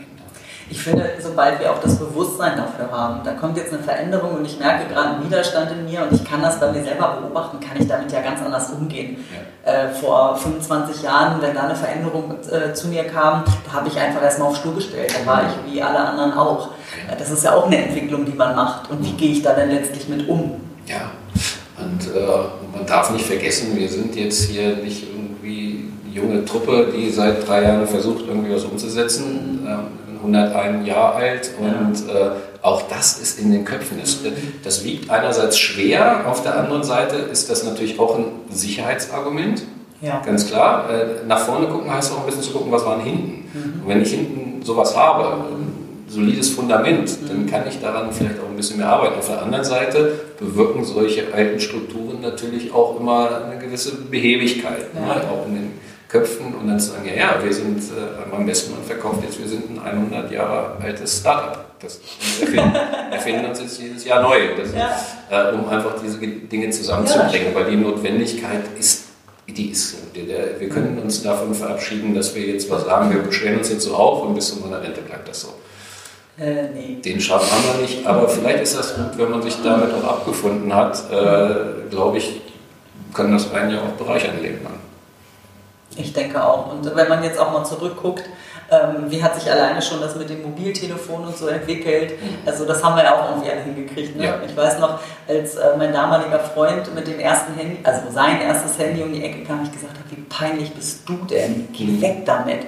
ich 0.70 0.82
finde, 0.82 1.12
sobald 1.20 1.60
wir 1.60 1.72
auch 1.72 1.80
das 1.80 1.98
Bewusstsein 1.98 2.58
dafür 2.58 2.92
haben, 2.92 3.22
da 3.24 3.34
kommt 3.34 3.58
jetzt 3.58 3.72
eine 3.72 3.84
Veränderung 3.84 4.36
und 4.38 4.46
ich 4.46 4.58
merke 4.58 4.92
gerade 4.92 5.10
einen 5.10 5.26
Widerstand 5.26 5.72
in 5.72 5.86
mir 5.86 6.02
und 6.02 6.14
ich 6.14 6.24
kann 6.24 6.42
das 6.42 6.60
bei 6.60 6.72
mir 6.72 6.84
selber 6.84 7.20
beobachten, 7.22 7.60
kann 7.60 7.80
ich 7.80 7.88
damit 7.88 8.12
ja 8.12 8.22
ganz 8.22 8.42
anders 8.42 8.72
umgehen. 8.72 9.18
Ja. 9.66 9.72
Äh, 9.72 9.90
vor 9.94 10.36
25 10.36 11.04
Jahren, 11.04 11.42
wenn 11.42 11.54
da 11.54 11.64
eine 11.64 11.76
Veränderung 11.76 12.36
äh, 12.52 12.74
zu 12.74 12.88
mir 12.88 13.04
kam, 13.04 13.44
da 13.66 13.74
habe 13.74 13.88
ich 13.88 14.00
einfach 14.00 14.22
erstmal 14.24 14.50
auf 14.50 14.58
Stuhl 14.58 14.76
gestellt. 14.76 15.14
Da 15.20 15.26
war 15.30 15.44
ich 15.44 15.74
wie 15.74 15.82
alle 15.82 16.00
anderen 16.00 16.34
auch. 16.34 16.70
Äh, 17.10 17.16
das 17.18 17.30
ist 17.30 17.44
ja 17.44 17.54
auch 17.54 17.68
eine 17.68 17.78
Entwicklung, 17.78 18.26
die 18.26 18.34
man 18.34 18.56
macht. 18.56 18.90
Und 18.90 19.04
wie 19.06 19.14
gehe 19.14 19.32
ich 19.32 19.44
da 19.44 19.54
denn 19.54 19.70
letztlich 19.70 20.08
mit 20.08 20.28
um? 20.28 20.62
Ja, 20.88 21.12
und 21.78 22.16
äh, 22.16 22.28
man 22.76 22.86
darf 22.86 23.12
nicht 23.12 23.26
vergessen, 23.26 23.76
wir 23.76 23.90
sind 23.90 24.16
jetzt 24.16 24.50
hier 24.50 24.78
nicht 24.78 25.08
irgendwie 25.10 25.90
junge 26.12 26.46
Truppe, 26.46 26.92
die 26.96 27.10
seit 27.10 27.48
drei 27.48 27.64
Jahren 27.64 27.86
versucht, 27.88 28.26
irgendwie 28.28 28.54
was 28.54 28.64
umzusetzen. 28.64 29.62
Mhm. 29.62 29.68
Ähm, 29.68 30.05
101 30.18 30.88
Jahre 30.88 31.16
alt 31.16 31.52
und 31.60 32.08
ja. 32.08 32.28
äh, 32.28 32.32
auch 32.62 32.84
das 32.90 33.20
ist 33.20 33.40
in 33.40 33.52
den 33.52 33.64
Köpfen. 33.64 34.00
Das, 34.00 34.20
das 34.64 34.84
wiegt 34.84 35.10
einerseits 35.10 35.60
schwer, 35.60 36.28
auf 36.28 36.42
der 36.42 36.58
anderen 36.58 36.84
Seite 36.84 37.16
ist 37.16 37.50
das 37.50 37.64
natürlich 37.64 38.00
auch 38.00 38.18
ein 38.18 38.26
Sicherheitsargument. 38.50 39.64
Ja. 40.02 40.22
Ganz 40.26 40.48
klar. 40.48 40.90
Äh, 40.90 41.28
nach 41.28 41.40
vorne 41.40 41.68
gucken 41.68 41.94
heißt 41.94 42.12
auch 42.12 42.20
ein 42.22 42.26
bisschen 42.26 42.42
zu 42.42 42.52
gucken, 42.52 42.72
was 42.72 42.86
war 42.86 43.02
hinten. 43.02 43.46
Mhm. 43.54 43.82
Und 43.82 43.88
wenn 43.88 44.02
ich 44.02 44.12
hinten 44.12 44.64
sowas 44.64 44.96
habe, 44.96 45.44
ein 45.46 45.74
solides 46.08 46.50
Fundament, 46.50 47.22
mhm. 47.22 47.28
dann 47.28 47.46
kann 47.48 47.64
ich 47.68 47.80
daran 47.80 48.12
vielleicht 48.12 48.40
auch 48.40 48.50
ein 48.50 48.56
bisschen 48.56 48.78
mehr 48.78 48.90
arbeiten. 48.90 49.16
Auf 49.18 49.28
der 49.28 49.42
anderen 49.42 49.64
Seite 49.64 50.14
bewirken 50.40 50.84
solche 50.84 51.34
alten 51.34 51.60
Strukturen 51.60 52.22
natürlich 52.22 52.74
auch 52.74 53.00
immer 53.00 53.46
eine 53.46 53.60
gewisse 53.60 53.96
Behebigkeit. 53.96 54.88
Ja. 54.94 55.02
Ne? 55.02 55.22
Auch 55.32 55.48
in 55.48 55.56
den 55.56 55.72
Köpfen 56.08 56.54
und 56.54 56.68
dann 56.68 56.80
sagen, 56.80 57.06
ja, 57.06 57.14
ja, 57.14 57.44
wir 57.44 57.52
sind 57.52 57.80
äh, 57.80 58.34
am 58.36 58.46
besten 58.46 58.74
man 58.74 58.84
verkauft 58.84 59.24
jetzt, 59.24 59.40
wir 59.40 59.48
sind 59.48 59.80
ein 59.84 60.12
100 60.12 60.32
Jahre 60.32 60.78
altes 60.82 61.20
Startup. 61.20 61.66
Das 61.80 62.00
erfinden, 62.40 62.76
erfinden 63.12 63.46
uns 63.46 63.60
jetzt 63.60 63.82
jedes 63.82 64.06
Jahr 64.06 64.22
neu, 64.22 64.56
das, 64.56 64.70
ja. 64.74 65.50
äh, 65.50 65.54
um 65.54 65.68
einfach 65.68 65.96
diese 66.02 66.18
Dinge 66.20 66.70
zusammenzubringen, 66.70 67.54
ja, 67.54 67.56
weil 67.56 67.72
die 67.72 67.78
Notwendigkeit 67.78 68.62
ist, 68.80 69.06
die 69.48 69.72
ist 69.72 69.92
so. 69.92 69.98
Wir 70.14 70.70
können 70.70 70.98
uns 71.00 71.22
davon 71.22 71.54
verabschieden, 71.54 72.16
dass 72.16 72.34
wir 72.34 72.44
jetzt 72.44 72.70
was 72.70 72.86
sagen, 72.86 73.14
wir 73.14 73.22
bestellen 73.22 73.58
uns 73.58 73.70
jetzt 73.70 73.84
so 73.84 73.94
auf 73.94 74.24
und 74.24 74.36
bis 74.36 74.50
zu 74.50 74.60
meiner 74.62 74.82
Rente 74.82 75.02
bleibt 75.02 75.28
das 75.28 75.42
so. 75.42 75.54
Äh, 76.38 76.70
nee. 76.74 76.98
Den 77.04 77.20
Schaden 77.20 77.50
haben 77.50 77.64
wir 77.74 77.82
nicht, 77.82 78.06
aber 78.06 78.28
vielleicht 78.28 78.62
ist 78.62 78.78
das 78.78 78.96
gut, 78.96 79.18
wenn 79.18 79.32
man 79.32 79.42
sich 79.42 79.56
damit 79.64 79.94
auch 79.94 80.04
abgefunden 80.04 80.74
hat, 80.74 81.10
äh, 81.12 81.90
glaube 81.90 82.18
ich, 82.18 82.42
kann 83.14 83.32
das 83.32 83.54
einen 83.54 83.72
ja 83.72 83.82
auch 83.82 83.94
bereichern 83.94 84.42
Leben 84.42 84.64
lang. 84.64 84.74
Ich 85.98 86.14
denke 86.14 86.44
auch. 86.44 86.72
Und 86.72 86.96
wenn 86.96 87.08
man 87.08 87.24
jetzt 87.24 87.40
auch 87.40 87.52
mal 87.52 87.64
zurückguckt, 87.64 88.24
ähm, 88.72 89.06
wie 89.10 89.22
hat 89.22 89.40
sich 89.40 89.50
alleine 89.52 89.82
schon 89.82 90.02
das 90.02 90.16
mit 90.16 90.30
dem 90.30 90.42
Mobiltelefon 90.42 91.26
und 91.26 91.38
so 91.38 91.48
entwickelt? 91.48 92.12
Mhm. 92.12 92.38
Also 92.46 92.66
das 92.66 92.84
haben 92.84 92.96
wir 92.96 93.04
ja 93.04 93.16
auch 93.16 93.30
irgendwie 93.30 93.52
alle 93.52 93.62
hingekriegt. 93.62 94.16
Ne? 94.16 94.26
Ja. 94.26 94.40
Ich 94.46 94.58
weiß 94.58 94.80
noch, 94.80 95.00
als 95.28 95.56
äh, 95.56 95.78
mein 95.78 95.94
damaliger 95.94 96.40
Freund 96.40 96.94
mit 96.96 97.08
dem 97.08 97.20
ersten 97.20 97.54
Handy, 97.54 97.78
also 97.84 98.02
sein 98.12 98.42
erstes 98.42 98.80
Handy 98.80 99.04
um 99.04 99.14
die 99.14 99.24
Ecke 99.24 99.44
kam, 99.44 99.64
ich 99.64 99.72
gesagt 99.72 99.94
habe, 99.94 100.10
wie 100.10 100.22
peinlich 100.24 100.74
bist 100.74 101.08
du 101.08 101.18
denn? 101.30 101.68
Geh 101.74 101.86
mhm. 101.86 102.02
weg 102.02 102.26
damit. 102.26 102.62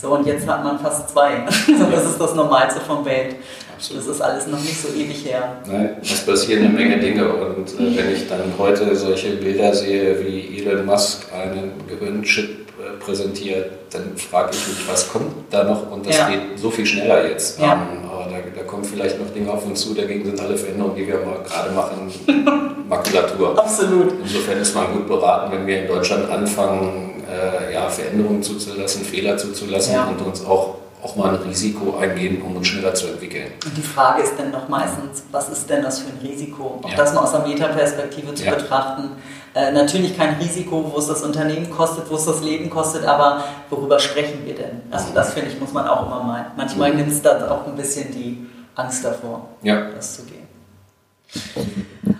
So, 0.00 0.14
und 0.14 0.26
jetzt 0.26 0.46
hat 0.46 0.64
man 0.64 0.78
fast 0.80 1.10
zwei. 1.10 1.44
so, 1.66 1.84
das 1.84 2.04
ist 2.04 2.20
das 2.20 2.34
Normalste 2.34 2.80
vom 2.80 3.04
Welt. 3.04 3.36
Absolut. 3.74 4.02
Das 4.02 4.14
ist 4.14 4.20
alles 4.20 4.46
noch 4.48 4.60
nicht 4.60 4.80
so 4.80 4.88
ewig 4.88 5.24
her. 5.24 5.56
Nein, 5.66 5.96
es 6.02 6.24
passieren 6.26 6.64
eine 6.64 6.74
Menge 6.74 6.98
Dinge 6.98 7.28
und 7.32 7.68
äh, 7.74 7.96
wenn 7.96 8.12
ich 8.12 8.28
dann 8.28 8.52
heute 8.58 8.94
solche 8.96 9.30
Bilder 9.36 9.72
sehe, 9.72 10.18
wie 10.24 10.58
Elon 10.58 10.84
Musk 10.84 11.32
einen 11.32 11.72
Gehirnchip 11.88 12.63
präsentiert, 13.04 13.70
dann 13.92 14.16
frage 14.16 14.50
ich 14.52 14.68
mich, 14.68 14.88
was 14.88 15.08
kommt 15.08 15.32
da 15.50 15.64
noch? 15.64 15.90
Und 15.90 16.06
das 16.06 16.18
ja. 16.18 16.28
geht 16.28 16.58
so 16.58 16.70
viel 16.70 16.86
schneller 16.86 17.28
jetzt. 17.28 17.60
Ja. 17.60 17.74
Ähm, 17.74 18.08
aber 18.10 18.24
da, 18.24 18.36
da, 18.54 18.62
kommen 18.64 18.84
vielleicht 18.84 19.20
noch 19.20 19.30
Dinge 19.32 19.50
auf 19.50 19.64
uns 19.64 19.80
zu, 19.80 19.94
dagegen 19.94 20.24
sind 20.24 20.40
alle 20.40 20.56
Veränderungen, 20.56 20.96
die 20.96 21.06
wir 21.06 21.18
gerade 21.18 21.70
machen, 21.72 22.12
Makulatur. 22.88 23.58
Absolut. 23.58 24.14
Insofern 24.22 24.58
ist 24.58 24.74
man 24.74 24.92
gut 24.92 25.06
beraten, 25.06 25.52
wenn 25.52 25.66
wir 25.66 25.82
in 25.82 25.88
Deutschland 25.88 26.30
anfangen, 26.30 27.22
äh, 27.30 27.72
ja, 27.72 27.88
Veränderungen 27.88 28.42
zuzulassen, 28.42 29.04
Fehler 29.04 29.36
zuzulassen 29.36 29.94
ja. 29.94 30.04
und 30.04 30.20
uns 30.26 30.44
auch 30.44 30.76
auch 31.04 31.16
mal 31.16 31.34
ein 31.34 31.42
Risiko 31.42 31.98
eingehen, 31.98 32.40
um 32.40 32.56
uns 32.56 32.68
schneller 32.68 32.94
zu 32.94 33.08
entwickeln. 33.08 33.52
Und 33.64 33.76
die 33.76 33.82
Frage 33.82 34.22
ist 34.22 34.32
dann 34.38 34.50
doch 34.50 34.68
meistens, 34.68 35.24
was 35.30 35.50
ist 35.50 35.68
denn 35.68 35.82
das 35.82 35.98
für 35.98 36.08
ein 36.08 36.18
Risiko? 36.26 36.80
Auch 36.82 36.88
ja. 36.88 36.96
das 36.96 37.12
mal 37.12 37.20
aus 37.20 37.32
der 37.32 37.46
Metaperspektive 37.46 38.34
zu 38.34 38.44
ja. 38.44 38.54
betrachten. 38.54 39.10
Äh, 39.54 39.70
natürlich 39.70 40.16
kein 40.16 40.34
Risiko, 40.34 40.90
wo 40.92 40.98
es 40.98 41.06
das 41.06 41.22
Unternehmen 41.22 41.70
kostet, 41.70 42.10
wo 42.10 42.16
es 42.16 42.24
das 42.24 42.42
Leben 42.42 42.68
kostet, 42.68 43.04
aber 43.04 43.44
worüber 43.70 44.00
sprechen 44.00 44.44
wir 44.44 44.54
denn? 44.54 44.82
Also 44.90 45.14
das 45.14 45.32
finde 45.32 45.50
ich, 45.50 45.60
muss 45.60 45.72
man 45.72 45.86
auch 45.86 46.06
immer 46.06 46.24
mal. 46.24 46.50
Manchmal 46.56 46.90
mhm. 46.90 46.96
nimmt 46.98 47.12
es 47.12 47.22
dann 47.22 47.48
auch 47.48 47.64
ein 47.66 47.76
bisschen 47.76 48.10
die 48.10 48.46
Angst 48.74 49.04
davor, 49.04 49.48
ja. 49.62 49.90
das 49.94 50.16
zu 50.16 50.22
gehen. 50.24 50.48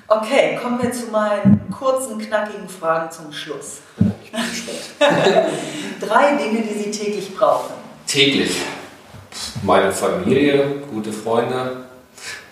Okay, 0.07 0.59
kommen 0.63 0.81
wir 0.81 0.93
zu 0.93 1.07
meinen 1.07 1.69
kurzen, 1.77 2.19
knackigen 2.19 2.69
Fragen 2.69 3.11
zum 3.11 3.33
Schluss. 3.33 3.79
Ich 4.23 4.31
bin 4.31 4.41
gespannt. 4.49 4.79
Drei 6.01 6.37
Dinge, 6.37 6.63
die 6.63 6.85
Sie 6.85 6.91
täglich 6.93 7.35
brauchen. 7.35 7.75
Täglich. 8.07 8.57
Meine 9.63 9.91
Familie, 9.91 10.83
gute 10.89 11.13
Freunde, 11.13 11.85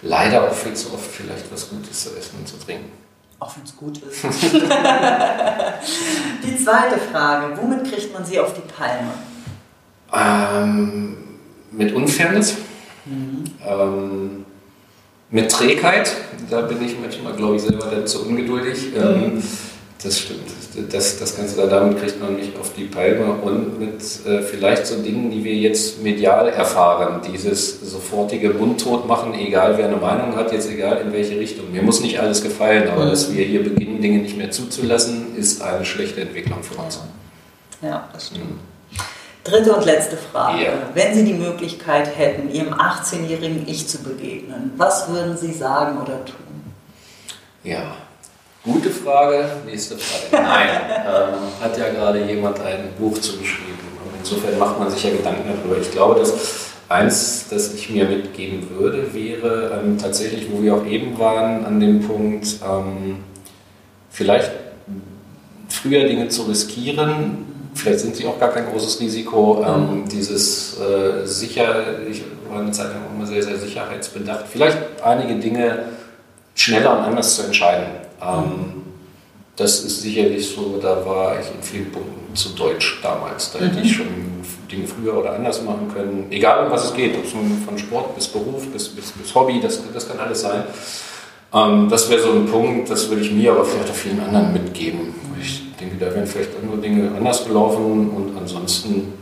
leider 0.02 0.48
auch 0.48 0.52
viel 0.52 0.74
zu 0.74 0.92
oft 0.92 1.08
vielleicht 1.08 1.52
was 1.52 1.70
Gutes 1.70 2.02
zu 2.02 2.16
essen 2.16 2.38
und 2.40 2.48
zu 2.48 2.56
trinken. 2.58 2.90
Auch 3.42 3.56
wenn 3.56 3.64
es 3.64 3.76
gut 3.76 3.98
ist. 3.98 4.22
die 6.44 6.64
zweite 6.64 6.96
Frage, 7.10 7.58
womit 7.60 7.90
kriegt 7.90 8.12
man 8.12 8.24
sie 8.24 8.38
auf 8.38 8.54
die 8.54 8.60
Palme? 8.60 9.10
Ähm, 10.12 11.16
mit 11.72 11.92
Unfairness, 11.92 12.54
mhm. 13.04 13.42
ähm, 13.66 14.46
mit 15.30 15.50
Trägheit, 15.50 16.12
da 16.50 16.60
bin 16.60 16.84
ich 16.84 16.96
manchmal, 17.00 17.32
glaube 17.32 17.56
ich, 17.56 17.62
selber 17.62 17.86
dann 17.86 18.06
zu 18.06 18.28
ungeduldig. 18.28 18.94
Ähm, 18.94 19.34
mhm. 19.34 19.42
Das 20.02 20.18
stimmt. 20.18 20.48
Das, 20.90 21.18
das 21.18 21.36
Ganze 21.36 21.56
da, 21.56 21.66
damit 21.66 22.00
kriegt 22.00 22.20
man 22.20 22.34
mich 22.34 22.50
auf 22.58 22.72
die 22.74 22.84
Palme 22.84 23.34
und 23.34 23.78
mit 23.78 24.00
äh, 24.26 24.42
vielleicht 24.42 24.86
so 24.86 25.00
Dingen, 25.00 25.30
die 25.30 25.44
wir 25.44 25.54
jetzt 25.54 26.02
medial 26.02 26.48
erfahren. 26.48 27.20
Dieses 27.32 27.80
sofortige 27.80 28.50
Mundtot 28.50 29.06
machen, 29.06 29.34
egal 29.34 29.78
wer 29.78 29.86
eine 29.86 29.96
Meinung 29.96 30.34
hat, 30.34 30.50
jetzt 30.52 30.68
egal 30.68 31.00
in 31.02 31.12
welche 31.12 31.38
Richtung. 31.38 31.70
Mir 31.70 31.82
muss 31.82 32.00
nicht 32.00 32.18
alles 32.18 32.42
gefallen, 32.42 32.88
aber 32.88 33.06
dass 33.06 33.32
wir 33.32 33.44
hier 33.44 33.62
beginnen, 33.62 34.02
Dinge 34.02 34.18
nicht 34.18 34.36
mehr 34.36 34.50
zuzulassen, 34.50 35.36
ist 35.36 35.62
eine 35.62 35.84
schlechte 35.84 36.22
Entwicklung 36.22 36.62
für 36.64 36.80
uns. 36.82 37.00
Ja, 37.80 38.08
das 38.12 38.28
stimmt. 38.28 38.50
Mhm. 38.50 38.58
Dritte 39.44 39.72
und 39.72 39.84
letzte 39.84 40.16
Frage. 40.16 40.64
Ja. 40.64 40.72
Wenn 40.94 41.14
Sie 41.14 41.24
die 41.24 41.34
Möglichkeit 41.34 42.16
hätten, 42.16 42.52
Ihrem 42.52 42.74
18-jährigen 42.74 43.68
Ich 43.68 43.88
zu 43.88 43.98
begegnen, 44.02 44.72
was 44.76 45.08
würden 45.08 45.36
Sie 45.36 45.52
sagen 45.52 45.98
oder 46.00 46.24
tun? 46.24 46.36
Ja, 47.64 47.96
Gute 48.64 48.90
Frage, 48.90 49.44
nächste 49.66 49.96
Frage. 49.98 50.44
Nein, 50.46 50.68
ähm, 51.04 51.34
hat 51.60 51.76
ja 51.76 51.88
gerade 51.88 52.24
jemand 52.24 52.60
ein 52.60 52.90
Buch 52.96 53.18
zugeschrieben. 53.18 53.72
Und 54.04 54.20
insofern 54.20 54.56
macht 54.56 54.78
man 54.78 54.88
sich 54.88 55.02
ja 55.02 55.10
Gedanken 55.10 55.42
darüber. 55.48 55.80
Ich 55.80 55.90
glaube, 55.90 56.20
dass 56.20 56.70
eins, 56.88 57.46
das 57.50 57.74
ich 57.74 57.90
mir 57.90 58.04
mitgeben 58.04 58.68
würde, 58.70 59.12
wäre 59.12 59.80
ähm, 59.82 59.98
tatsächlich, 59.98 60.46
wo 60.52 60.62
wir 60.62 60.76
auch 60.76 60.86
eben 60.86 61.18
waren, 61.18 61.64
an 61.64 61.80
dem 61.80 62.06
Punkt, 62.06 62.46
ähm, 62.64 63.24
vielleicht 64.10 64.52
früher 65.68 66.04
Dinge 66.06 66.28
zu 66.28 66.42
riskieren. 66.42 67.44
Vielleicht 67.74 67.98
sind 67.98 68.14
sie 68.14 68.26
auch 68.26 68.38
gar 68.38 68.50
kein 68.50 68.66
großes 68.66 69.00
Risiko. 69.00 69.64
Ähm, 69.66 70.04
dieses 70.08 70.78
äh, 70.78 71.26
sicher, 71.26 72.06
ich 72.08 72.22
war 72.48 72.60
eine 72.60 72.70
Zeit 72.70 72.90
lang 72.90 73.02
immer 73.12 73.26
sehr, 73.26 73.42
sehr 73.42 73.56
sicherheitsbedacht. 73.56 74.44
Vielleicht 74.48 74.78
einige 75.02 75.34
Dinge 75.40 75.86
schneller 76.54 76.96
und 76.98 77.04
anders 77.06 77.34
zu 77.34 77.42
entscheiden. 77.42 78.01
Ähm, 78.22 78.82
das 79.56 79.80
ist 79.84 80.02
sicherlich 80.02 80.48
so, 80.48 80.78
da 80.80 81.04
war 81.04 81.38
ich 81.38 81.46
in 81.46 81.62
vielen 81.62 81.92
Punkten 81.92 82.34
zu 82.34 82.50
deutsch 82.50 83.00
damals. 83.02 83.52
Da 83.52 83.58
hätte 83.58 83.78
mhm. 83.78 83.84
ich 83.84 83.96
schon 83.96 84.06
Dinge 84.70 84.86
früher 84.86 85.18
oder 85.18 85.34
anders 85.34 85.62
machen 85.62 85.90
können. 85.92 86.26
Egal 86.30 86.64
um 86.64 86.72
was 86.72 86.86
es 86.86 86.94
geht, 86.94 87.16
ob 87.16 87.24
es 87.24 87.30
von 87.30 87.78
Sport 87.78 88.14
bis 88.14 88.28
Beruf 88.28 88.66
bis, 88.68 88.88
bis, 88.88 89.12
bis 89.12 89.34
Hobby, 89.34 89.60
das, 89.60 89.80
das 89.92 90.08
kann 90.08 90.18
alles 90.18 90.40
sein. 90.40 90.64
Ähm, 91.52 91.88
das 91.90 92.08
wäre 92.10 92.22
so 92.22 92.32
ein 92.32 92.46
Punkt, 92.46 92.90
das 92.90 93.08
würde 93.10 93.22
ich 93.22 93.30
mir, 93.30 93.52
aber 93.52 93.64
vielleicht 93.64 93.90
auch 93.90 93.94
vielen 93.94 94.20
anderen 94.20 94.52
mitgeben. 94.52 95.14
Ich 95.40 95.76
denke, 95.78 95.96
da 96.02 96.14
wären 96.14 96.26
vielleicht 96.26 96.50
andere 96.62 96.78
Dinge 96.78 97.14
anders 97.14 97.44
gelaufen 97.44 98.10
und 98.10 98.38
ansonsten 98.38 99.12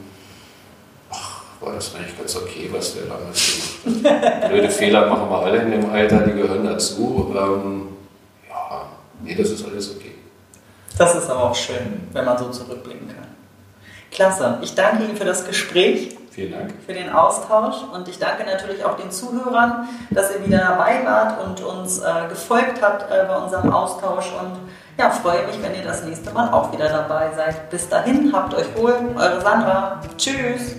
ach, 1.10 1.42
war 1.60 1.74
das 1.74 1.94
eigentlich 1.96 2.16
ganz 2.16 2.36
okay, 2.36 2.68
was 2.70 2.94
der 2.94 3.04
damals 3.04 3.80
gemacht 3.84 4.22
hat. 4.22 4.48
Blöde 4.50 4.70
Fehler 4.70 5.08
machen 5.08 5.28
wir 5.28 5.38
alle 5.38 5.62
in 5.62 5.70
dem 5.72 5.90
Alter, 5.90 6.20
die 6.20 6.40
gehören 6.40 6.64
dazu. 6.64 7.34
Ähm, 7.36 7.99
nee, 9.22 9.34
das 9.34 9.50
ist 9.50 9.64
alles 9.64 9.94
okay. 9.96 10.14
Das 10.98 11.14
ist 11.14 11.30
aber 11.30 11.50
auch 11.50 11.54
schön, 11.54 12.08
wenn 12.12 12.24
man 12.24 12.36
so 12.36 12.50
zurückblicken 12.50 13.08
kann. 13.08 13.26
Klasse. 14.10 14.58
Ich 14.62 14.74
danke 14.74 15.04
Ihnen 15.04 15.16
für 15.16 15.24
das 15.24 15.46
Gespräch. 15.46 16.16
Vielen 16.30 16.52
Dank. 16.52 16.72
Für 16.86 16.92
den 16.92 17.10
Austausch 17.10 17.76
und 17.92 18.06
ich 18.08 18.18
danke 18.18 18.44
natürlich 18.44 18.84
auch 18.84 18.96
den 18.96 19.10
Zuhörern, 19.10 19.88
dass 20.10 20.30
ihr 20.32 20.46
wieder 20.46 20.58
dabei 20.58 21.04
wart 21.04 21.44
und 21.44 21.60
uns 21.60 21.98
äh, 21.98 22.28
gefolgt 22.28 22.80
habt 22.80 23.10
äh, 23.10 23.24
bei 23.26 23.36
unserem 23.36 23.72
Austausch 23.72 24.26
und 24.40 24.52
ja, 24.96 25.10
freue 25.10 25.46
mich, 25.46 25.60
wenn 25.60 25.74
ihr 25.74 25.82
das 25.82 26.04
nächste 26.04 26.30
Mal 26.30 26.52
auch 26.52 26.72
wieder 26.72 26.88
dabei 26.88 27.30
seid. 27.34 27.70
Bis 27.70 27.88
dahin, 27.88 28.32
habt 28.32 28.54
euch 28.54 28.66
wohl, 28.76 28.94
eure 29.16 29.40
Sandra. 29.40 30.00
Tschüss. 30.16 30.76